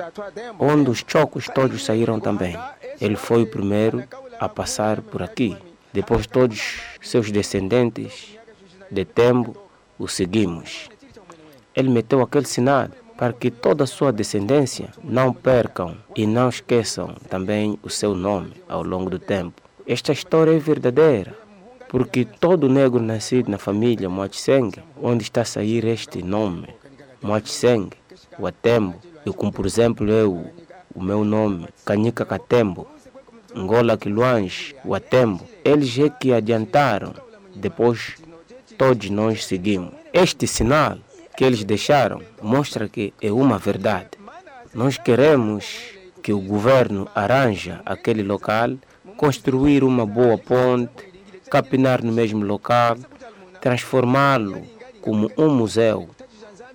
onde 0.57 0.89
os 0.89 1.03
chocos 1.05 1.47
todos 1.53 1.83
saíram 1.83 2.19
também. 2.19 2.57
Ele 3.01 3.17
foi 3.17 3.43
o 3.43 3.47
primeiro 3.47 4.03
a 4.39 4.47
passar 4.47 5.01
por 5.01 5.21
aqui. 5.21 5.57
Depois 5.91 6.25
todos 6.25 6.79
seus 7.01 7.31
descendentes 7.31 8.37
de 8.89 9.03
tempo 9.03 9.55
o 9.99 10.07
seguimos. 10.07 10.89
Ele 11.75 11.89
meteu 11.89 12.21
aquele 12.21 12.45
sinal 12.45 12.87
para 13.18 13.34
que 13.34 13.49
toda 13.49 13.84
a 13.84 13.88
sua 13.88 14.11
descendência 14.11 14.89
não 15.03 15.34
percam 15.34 15.95
e 16.16 16.28
não 16.28 16.49
esqueçam 16.49 17.16
também 17.30 17.80
o 17.82 17.89
seu 17.89 18.13
nome 18.13 18.53
ao 18.68 18.84
longo 18.84 19.09
do 19.09 19.20
tempo. 19.20 19.61
Esta 19.88 20.11
história 20.11 20.51
é 20.51 20.59
verdadeira, 20.59 21.34
porque 21.88 22.26
todo 22.26 22.70
negro 22.70 23.01
nascido 23.01 23.49
na 23.49 23.57
família 23.57 24.09
Moatseng, 24.09 24.72
onde 25.01 25.24
está 25.24 25.41
a 25.41 25.45
sair 25.45 25.86
este 25.86 26.22
nome, 26.22 26.68
Moatseng, 27.22 27.89
o 28.38 28.47
Atembo, 28.47 28.95
e 29.26 29.32
como 29.32 29.51
por 29.51 29.66
exemplo 29.66 30.09
eu, 30.09 30.45
o 30.93 31.01
meu 31.01 31.24
nome, 31.24 31.68
Canica 31.86 32.26
Catembo, 32.26 32.88
Ngola 33.55 33.97
Quiluange, 33.97 34.76
o 34.84 34.93
Atembo, 34.93 35.45
eles 35.63 35.97
é 35.97 36.09
que 36.09 36.34
adiantaram, 36.34 37.13
depois 37.55 38.16
todos 38.78 39.09
nós 39.09 39.45
seguimos. 39.45 39.93
Este 40.11 40.45
sinal 40.45 40.97
que 41.36 41.43
eles 41.43 41.63
deixaram 41.63 42.21
mostra 42.41 42.88
que 42.88 43.13
é 43.21 43.31
uma 43.31 43.57
verdade. 43.57 44.09
Nós 44.73 44.97
queremos 44.97 45.95
que 46.21 46.33
o 46.33 46.39
governo 46.39 47.07
arranja 47.13 47.81
aquele 47.86 48.23
local, 48.23 48.71
construir 49.17 49.83
uma 49.83 50.05
boa 50.05 50.38
ponte, 50.38 51.13
capinar 51.49 52.03
no 52.03 52.11
mesmo 52.11 52.43
local, 52.43 52.97
transformá-lo 53.61 54.63
como 55.01 55.31
um 55.38 55.49
museu, 55.49 56.09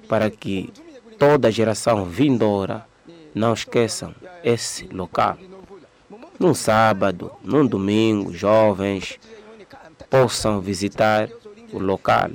para 0.09 0.31
que 0.31 0.73
toda 1.19 1.49
a 1.49 1.51
geração 1.51 2.05
vindoura 2.05 2.87
não 3.35 3.53
esqueçam 3.53 4.15
esse 4.45 4.87
local. 4.87 5.37
Num 6.39 6.55
sábado, 6.55 7.33
num 7.43 7.67
domingo, 7.67 8.33
jovens 8.33 9.19
possam 10.09 10.61
visitar 10.61 11.29
o 11.73 11.79
local 11.79 12.31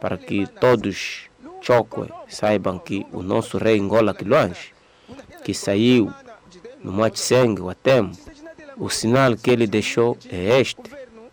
para 0.00 0.16
que 0.18 0.46
todos 0.46 1.29
Chokwe 1.60 2.08
saibam 2.28 2.78
que 2.78 3.06
o 3.12 3.22
nosso 3.22 3.58
rei 3.58 3.80
Ngola 3.80 4.14
Quiluange, 4.14 4.72
que 5.44 5.54
saiu 5.54 6.12
no 6.82 6.92
Matseng, 6.92 7.60
o 7.60 7.68
Atembo, 7.68 8.16
o 8.76 8.88
sinal 8.88 9.36
que 9.36 9.50
ele 9.50 9.66
deixou 9.66 10.16
é 10.30 10.60
este. 10.60 10.82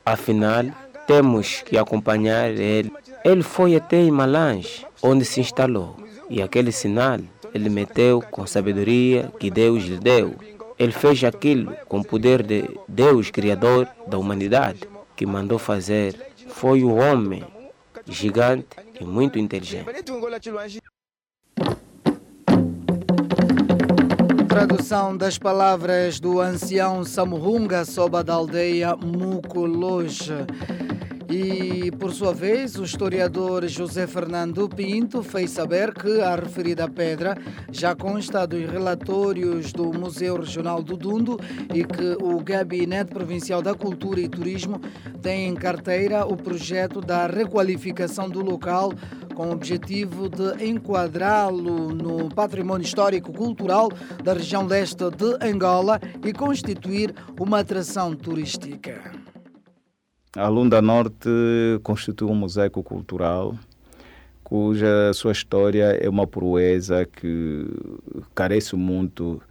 Afinal, 0.05 0.65
temos 1.05 1.61
que 1.63 1.77
acompanhar 1.77 2.51
ele. 2.51 2.91
Ele 3.23 3.43
foi 3.43 3.75
até 3.75 4.03
Imalange, 4.03 4.85
onde 5.01 5.23
se 5.23 5.39
instalou, 5.39 5.95
e 6.29 6.41
aquele 6.41 6.71
sinal 6.71 7.19
ele 7.53 7.69
meteu 7.69 8.21
com 8.21 8.45
sabedoria 8.45 9.31
que 9.39 9.49
Deus 9.49 9.83
lhe 9.83 9.97
deu. 9.97 10.35
Ele 10.77 10.91
fez 10.91 11.23
aquilo 11.23 11.75
com 11.87 11.99
o 11.99 12.05
poder 12.05 12.43
de 12.43 12.69
Deus, 12.87 13.31
Criador 13.31 13.87
da 14.05 14.17
humanidade, 14.17 14.81
que 15.15 15.25
mandou 15.25 15.57
fazer. 15.57 16.15
Foi 16.49 16.83
o 16.83 16.95
homem 16.95 17.43
gigante 18.07 18.67
e 18.99 19.05
muito 19.05 19.37
inteligente. 19.37 19.85
Tradução 24.47 25.15
das 25.15 25.37
palavras 25.37 26.19
do 26.19 26.39
ancião 26.39 27.03
Samuhunga 27.03 27.85
sob 27.85 28.17
a 28.17 28.23
da 28.23 28.33
aldeia 28.33 28.95
Mucologe. 28.95 30.33
E, 31.29 31.91
por 31.91 32.13
sua 32.13 32.33
vez, 32.33 32.77
o 32.77 32.83
historiador 32.83 33.67
José 33.67 34.07
Fernando 34.07 34.69
Pinto 34.69 35.21
fez 35.21 35.51
saber 35.51 35.93
que 35.93 36.21
a 36.21 36.35
referida 36.35 36.87
pedra 36.87 37.37
já 37.69 37.93
consta 37.93 38.47
dos 38.47 38.65
relatórios 38.69 39.73
do 39.73 39.91
Museu 39.91 40.37
Regional 40.37 40.81
do 40.81 40.95
Dundo 40.95 41.37
e 41.73 41.83
que 41.83 42.17
o 42.23 42.39
Gabinete 42.41 43.11
Provincial 43.13 43.61
da 43.61 43.75
Cultura 43.75 44.21
e 44.21 44.29
Turismo 44.29 44.79
tem 45.21 45.49
em 45.49 45.55
carteira 45.55 46.25
o 46.25 46.37
projeto 46.37 47.01
da 47.01 47.27
requalificação 47.27 48.29
do 48.29 48.41
local 48.41 48.93
com 49.35 49.49
o 49.49 49.51
objetivo 49.51 50.29
de 50.29 50.65
enquadrá-lo 50.65 51.93
no 51.93 52.29
património 52.33 52.85
histórico-cultural 52.85 53.89
da 54.23 54.33
região 54.33 54.65
leste 54.65 55.03
de 55.11 55.45
Angola 55.45 55.99
e 56.25 56.31
constituir 56.31 57.13
uma 57.37 57.59
atração 57.59 58.15
turística. 58.15 59.11
A 60.35 60.47
Lunda 60.49 60.81
Norte 60.81 61.29
constitui 61.83 62.29
um 62.29 62.35
mosaico 62.35 62.83
cultural 62.83 63.55
cuja 64.43 65.11
sua 65.13 65.33
história 65.33 65.97
é 66.01 66.07
uma 66.07 66.25
proeza 66.25 67.05
que 67.05 67.65
carece 68.33 68.77
muito 68.77 69.41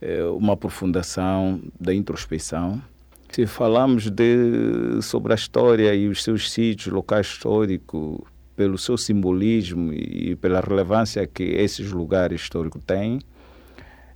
é, 0.00 0.24
uma 0.24 0.54
aprofundação 0.54 1.60
da 1.78 1.94
introspecção. 1.94 2.82
Se 3.30 3.46
falamos 3.46 4.10
de, 4.10 5.00
sobre 5.02 5.32
a 5.32 5.36
história 5.36 5.94
e 5.94 6.08
os 6.08 6.24
seus 6.24 6.50
sítios, 6.50 6.92
locais 6.92 7.28
históricos, 7.28 8.18
pelo 8.56 8.76
seu 8.76 8.98
simbolismo 8.98 9.92
e 9.92 10.34
pela 10.34 10.60
relevância 10.60 11.24
que 11.28 11.44
esses 11.44 11.92
lugares 11.92 12.40
históricos 12.40 12.82
têm, 12.84 13.20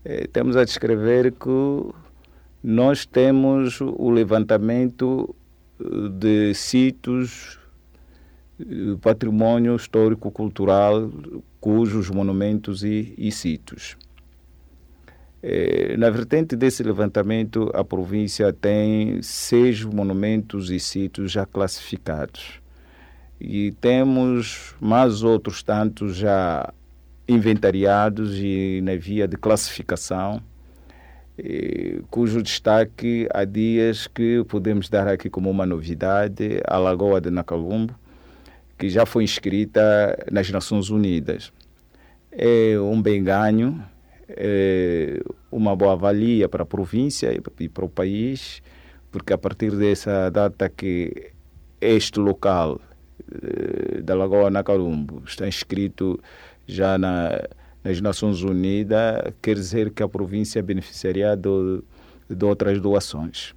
é, 0.04 0.26
temos 0.26 0.56
a 0.56 0.64
descrever 0.64 1.30
que 1.30 1.94
nós 2.60 3.06
temos 3.06 3.80
o 3.80 4.10
levantamento 4.10 5.32
de 5.78 6.54
sítios, 6.54 7.58
patrimônio 9.00 9.74
histórico-cultural, 9.74 11.10
cujos 11.60 12.10
monumentos 12.10 12.84
e, 12.84 13.14
e 13.18 13.32
sítios. 13.32 13.96
É, 15.42 15.96
na 15.96 16.08
vertente 16.08 16.56
desse 16.56 16.82
levantamento, 16.82 17.70
a 17.74 17.84
província 17.84 18.52
tem 18.52 19.20
seis 19.20 19.84
monumentos 19.84 20.70
e 20.70 20.80
sítios 20.80 21.32
já 21.32 21.44
classificados. 21.44 22.60
E 23.38 23.72
temos 23.72 24.74
mais 24.80 25.22
outros 25.22 25.62
tantos 25.62 26.16
já 26.16 26.72
inventariados 27.28 28.38
e 28.38 28.80
na 28.82 28.96
via 28.96 29.26
de 29.26 29.36
classificação 29.36 30.42
cujo 32.10 32.42
destaque 32.42 33.28
há 33.32 33.44
dias 33.44 34.06
que 34.06 34.44
podemos 34.44 34.88
dar 34.88 35.08
aqui 35.08 35.28
como 35.28 35.50
uma 35.50 35.66
novidade, 35.66 36.60
a 36.66 36.78
Lagoa 36.78 37.20
de 37.20 37.30
Nacalumbo, 37.30 37.94
que 38.78 38.88
já 38.88 39.04
foi 39.04 39.24
inscrita 39.24 40.16
nas 40.30 40.48
Nações 40.50 40.90
Unidas. 40.90 41.52
É 42.30 42.78
um 42.78 43.00
bem 43.02 43.22
ganho, 43.22 43.82
é 44.28 45.20
uma 45.50 45.74
boa 45.74 45.96
valia 45.96 46.48
para 46.48 46.62
a 46.62 46.66
província 46.66 47.32
e 47.58 47.68
para 47.68 47.84
o 47.84 47.88
país, 47.88 48.62
porque 49.10 49.32
a 49.32 49.38
partir 49.38 49.72
dessa 49.72 50.30
data 50.30 50.68
que 50.68 51.32
este 51.80 52.18
local 52.18 52.80
eh, 53.30 54.00
da 54.02 54.14
Lagoa 54.14 54.50
Nacalumbo 54.50 55.22
está 55.26 55.46
inscrito 55.46 56.20
já 56.66 56.96
na 56.96 57.40
nas 57.84 58.00
Nações 58.00 58.42
Unidas, 58.42 59.34
quer 59.42 59.54
dizer 59.54 59.90
que 59.90 60.02
a 60.02 60.08
província 60.08 60.62
beneficiaria 60.62 61.36
de, 61.36 61.82
de 62.30 62.44
outras 62.44 62.80
doações. 62.80 63.54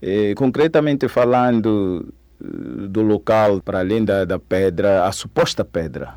E, 0.00 0.34
concretamente 0.36 1.08
falando 1.08 2.14
eh, 2.40 2.86
do 2.88 3.02
local, 3.02 3.60
para 3.60 3.80
além 3.80 4.04
da, 4.04 4.24
da 4.24 4.38
pedra, 4.38 5.04
a 5.04 5.10
suposta 5.10 5.64
pedra, 5.64 6.16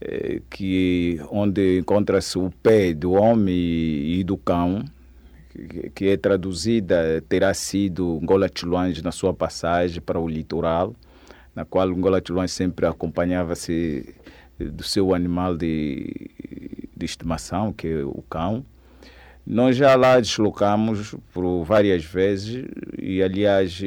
é, 0.00 0.40
que, 0.48 1.20
onde 1.30 1.80
encontra-se 1.80 2.38
o 2.38 2.50
pé 2.62 2.94
do 2.94 3.12
homem 3.12 3.54
e 3.54 4.24
do 4.24 4.38
cão, 4.38 4.82
que, 5.50 5.90
que 5.90 6.08
é 6.08 6.16
traduzida, 6.16 7.22
terá 7.28 7.52
sido 7.52 8.18
Ngola 8.22 8.48
Chiluange 8.52 9.02
na 9.02 9.12
sua 9.12 9.34
passagem 9.34 10.00
para 10.00 10.18
o 10.18 10.26
litoral, 10.26 10.94
na 11.54 11.66
qual 11.66 11.90
Ngola 11.90 12.22
Chiluange 12.24 12.52
sempre 12.52 12.86
acompanhava-se 12.86 14.14
do 14.58 14.82
seu 14.82 15.14
animal 15.14 15.56
de, 15.56 16.30
de 16.96 17.04
estimação, 17.04 17.72
que 17.72 17.88
é 17.88 18.04
o 18.04 18.22
cão. 18.28 18.64
Nós 19.44 19.76
já 19.76 19.96
lá 19.96 20.20
deslocamos 20.20 21.16
por 21.32 21.64
várias 21.64 22.04
vezes 22.04 22.64
e, 22.96 23.22
aliás, 23.22 23.80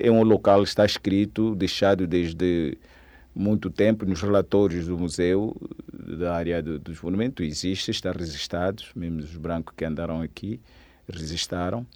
é 0.00 0.10
um 0.10 0.22
local 0.22 0.62
que 0.62 0.68
está 0.68 0.84
escrito, 0.84 1.54
deixado 1.54 2.06
desde 2.06 2.78
muito 3.34 3.68
tempo 3.68 4.06
nos 4.06 4.22
relatórios 4.22 4.86
do 4.86 4.96
museu 4.96 5.54
da 5.92 6.34
área 6.34 6.62
do, 6.62 6.78
dos 6.78 7.02
monumentos. 7.02 7.46
Existe, 7.46 7.90
está 7.90 8.12
registrado, 8.12 8.82
mesmo 8.96 9.18
os 9.18 9.36
brancos 9.36 9.74
que 9.76 9.84
andaram 9.84 10.22
aqui 10.22 10.58
registraram. 11.12 11.86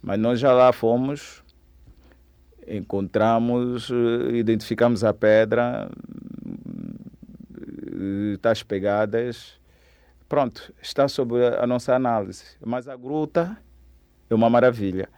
Mas 0.00 0.18
nós 0.18 0.40
já 0.40 0.52
lá 0.52 0.72
fomos, 0.72 1.42
encontramos, 2.66 3.90
identificamos 4.32 5.04
a 5.04 5.12
pedra, 5.12 5.90
tais 8.40 8.62
pegadas, 8.62 9.60
pronto, 10.28 10.72
está 10.82 11.08
sob 11.08 11.34
a 11.44 11.66
nossa 11.66 11.94
análise. 11.94 12.56
Mas 12.64 12.88
a 12.88 12.96
gruta 12.96 13.56
é 14.28 14.34
uma 14.34 14.50
maravilha. 14.50 15.08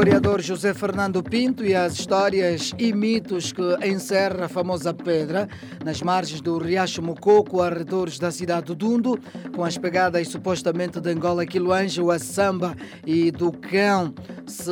Historiador 0.00 0.40
José 0.40 0.72
Fernando 0.72 1.22
Pinto 1.22 1.62
e 1.62 1.74
as 1.74 1.92
histórias 1.92 2.72
e 2.78 2.90
mitos 2.90 3.52
que 3.52 3.62
encerra 3.86 4.46
a 4.46 4.48
famosa 4.48 4.94
pedra 4.94 5.46
nas 5.84 6.00
margens 6.00 6.40
do 6.40 6.56
Riacho 6.56 7.02
Mococo, 7.02 7.60
arredores 7.60 8.18
da 8.18 8.30
cidade 8.30 8.68
do 8.68 8.74
Dundo, 8.74 9.20
com 9.54 9.62
as 9.62 9.76
pegadas 9.76 10.26
supostamente 10.28 10.98
de 11.02 11.10
Angola 11.10 11.44
Quiloange, 11.44 12.00
a 12.10 12.18
samba 12.18 12.74
e 13.04 13.30
do 13.30 13.52
cão. 13.52 14.14
Se 14.46 14.70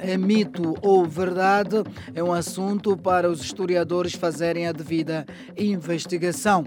é 0.00 0.16
mito 0.16 0.76
ou 0.80 1.04
verdade, 1.04 1.82
é 2.14 2.22
um 2.22 2.32
assunto 2.32 2.96
para 2.96 3.28
os 3.28 3.42
historiadores 3.42 4.14
fazerem 4.14 4.68
a 4.68 4.72
devida 4.72 5.26
investigação. 5.58 6.64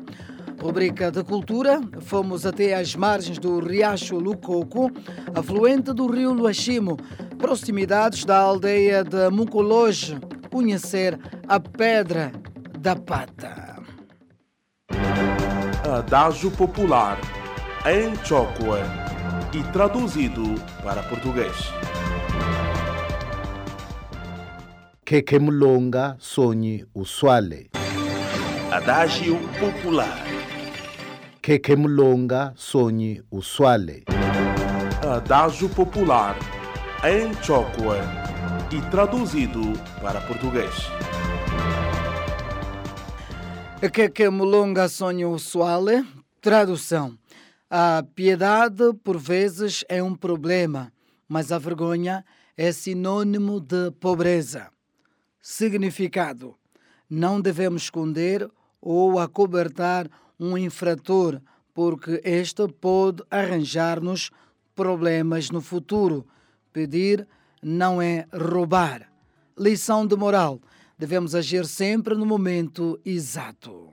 Rubrica 0.60 1.12
de 1.12 1.24
Cultura, 1.24 1.80
fomos 2.02 2.44
até 2.44 2.74
às 2.74 2.96
margens 2.96 3.38
do 3.38 3.60
Riacho 3.60 4.18
Lucoco, 4.18 4.92
afluente 5.36 5.94
do 5.94 6.08
rio 6.08 6.34
Luachimo, 6.34 6.98
proximidades 7.38 8.26
da 8.26 8.38
aldeia 8.40 9.04
de 9.04 9.30
Mucologe, 9.30 10.20
conhecer 10.52 11.20
a 11.48 11.60
Pedra 11.60 12.32
da 12.80 12.96
Pata. 12.96 13.78
Adágio 15.84 16.52
Popular, 16.52 17.18
em 17.86 18.16
Chocua 18.26 18.82
e 19.54 19.64
traduzido 19.72 20.56
para 20.84 21.02
português. 21.04 21.56
Que 25.06 25.22
que 25.22 25.40
mulonga 25.40 26.18
sonhe 26.20 26.86
o 26.94 27.06
suale. 27.06 27.70
Adágio 28.70 29.38
Popular. 29.58 30.28
Que 31.42 31.58
que 31.60 31.76
mulonga 31.78 32.52
sonhe 32.58 33.24
o 33.32 33.42
suale. 33.42 34.04
Adágio 35.02 35.70
Popular, 35.70 36.36
em 37.04 37.32
Chocua 37.44 38.00
e 38.72 38.82
traduzido 38.90 39.62
para 40.02 40.20
português. 40.22 40.74
Que 43.94 44.10
que 44.10 44.30
mulonga 44.30 44.90
sonha 44.90 45.30
o 45.30 45.38
suale? 45.38 46.04
Tradução. 46.42 47.16
A 47.70 48.04
piedade, 48.16 48.94
por 49.04 49.18
vezes, 49.18 49.86
é 49.88 50.02
um 50.02 50.16
problema, 50.16 50.92
mas 51.28 51.52
a 51.52 51.60
vergonha 51.60 52.26
é 52.58 52.72
sinônimo 52.72 53.60
de 53.60 53.92
pobreza. 54.00 54.70
Significado: 55.40 56.56
não 57.08 57.40
devemos 57.40 57.84
esconder 57.84 58.50
ou 58.82 59.20
acobertar 59.20 60.10
um 60.40 60.58
infrator, 60.58 61.40
porque 61.76 62.22
este 62.24 62.68
pode 62.68 63.22
arranjar-nos 63.30 64.32
problemas 64.76 65.52
no 65.52 65.62
futuro. 65.62 66.26
Pedir 66.78 67.28
não 67.60 68.00
é 68.00 68.28
roubar. 68.32 69.12
Lição 69.58 70.06
de 70.06 70.16
moral: 70.16 70.62
devemos 70.96 71.34
agir 71.34 71.66
sempre 71.66 72.14
no 72.14 72.24
momento 72.24 73.00
exato. 73.04 73.90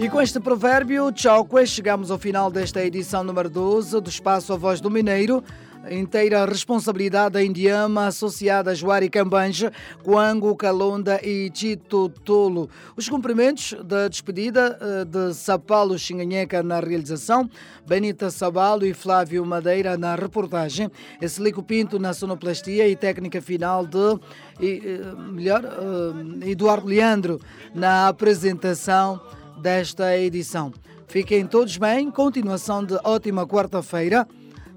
E 0.00 0.08
com 0.08 0.22
este 0.22 0.40
provérbio, 0.40 1.12
tchau, 1.12 1.46
chegamos 1.66 2.10
ao 2.10 2.16
final 2.16 2.50
desta 2.50 2.82
edição 2.82 3.22
número 3.22 3.50
12 3.50 4.00
do 4.00 4.08
Espaço 4.08 4.54
A 4.54 4.56
Voz 4.56 4.80
do 4.80 4.90
Mineiro. 4.90 5.44
Inteira 5.90 6.44
responsabilidade 6.44 7.34
da 7.34 7.42
Indiama 7.42 8.06
associada 8.06 8.70
a 8.70 8.74
Juari 8.74 9.08
Cambanje, 9.08 9.70
Coango, 10.02 10.54
Calonda 10.56 11.20
e 11.22 11.50
Tito 11.50 12.08
Tolo. 12.08 12.68
Os 12.96 13.08
cumprimentos 13.08 13.74
da 13.84 14.08
despedida 14.08 14.78
eh, 14.80 15.04
de 15.04 15.34
Sapalo 15.34 15.98
Xinganheca 15.98 16.62
na 16.62 16.80
realização, 16.80 17.48
Benita 17.86 18.30
Sabalo 18.30 18.86
e 18.86 18.94
Flávio 18.94 19.44
Madeira 19.44 19.96
na 19.96 20.14
reportagem, 20.14 20.90
Eslico 21.20 21.62
Pinto 21.62 21.98
na 21.98 22.12
sonoplastia 22.12 22.88
e 22.88 22.96
técnica 22.96 23.40
final 23.40 23.86
de 23.86 24.18
e, 24.60 24.82
eh, 24.84 25.30
melhor, 25.32 25.64
eh, 25.64 26.50
Eduardo 26.50 26.86
Leandro 26.86 27.40
na 27.74 28.08
apresentação 28.08 29.20
desta 29.60 30.16
edição. 30.16 30.72
Fiquem 31.06 31.46
todos 31.46 31.76
bem, 31.76 32.10
continuação 32.10 32.82
de 32.82 32.98
ótima 33.04 33.46
quarta-feira. 33.46 34.26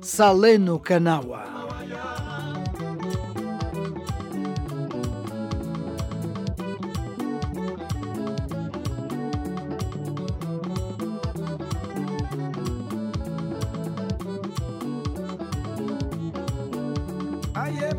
Saleno 0.06 0.78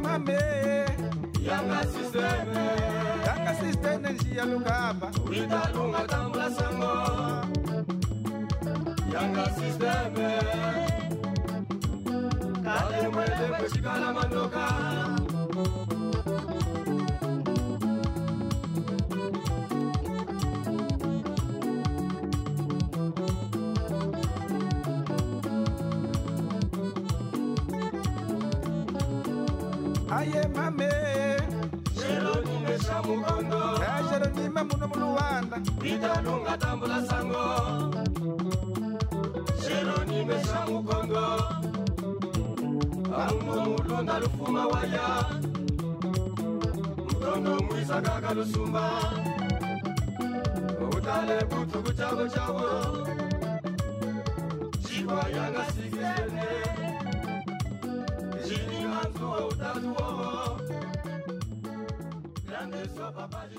mame. 0.02 0.38
Yanga 9.12 9.44
sisteme 9.56 10.65
mutima 34.56 34.64
muno 34.64 34.88
muluwanda 34.88 35.56
vitano 35.80 36.40
ngatambula 36.40 36.98
sango. 37.06 37.44
Xero 39.60 39.96
ni 40.08 40.24
mexa 40.24 40.60
mukongo. 40.66 41.26
Amumo 43.20 43.54
mulonda 43.76 44.18
lufuma 44.20 44.66
waya. 44.66 45.06
Mutondo 46.96 47.60
mwisakaka 47.68 48.34
lusumba. 48.34 48.84
Utale 50.96 51.36
kutuku 51.44 51.92
chavo 51.92 52.28
chavo. 52.28 52.68
Chikwa 54.88 55.24
yanga 55.36 55.64
sikisene 55.64 56.48
chini 58.46 58.86
manzuwa 58.88 59.46
utatuwovo 59.48 60.60
landeswa 62.50 63.12
papaji 63.12 63.58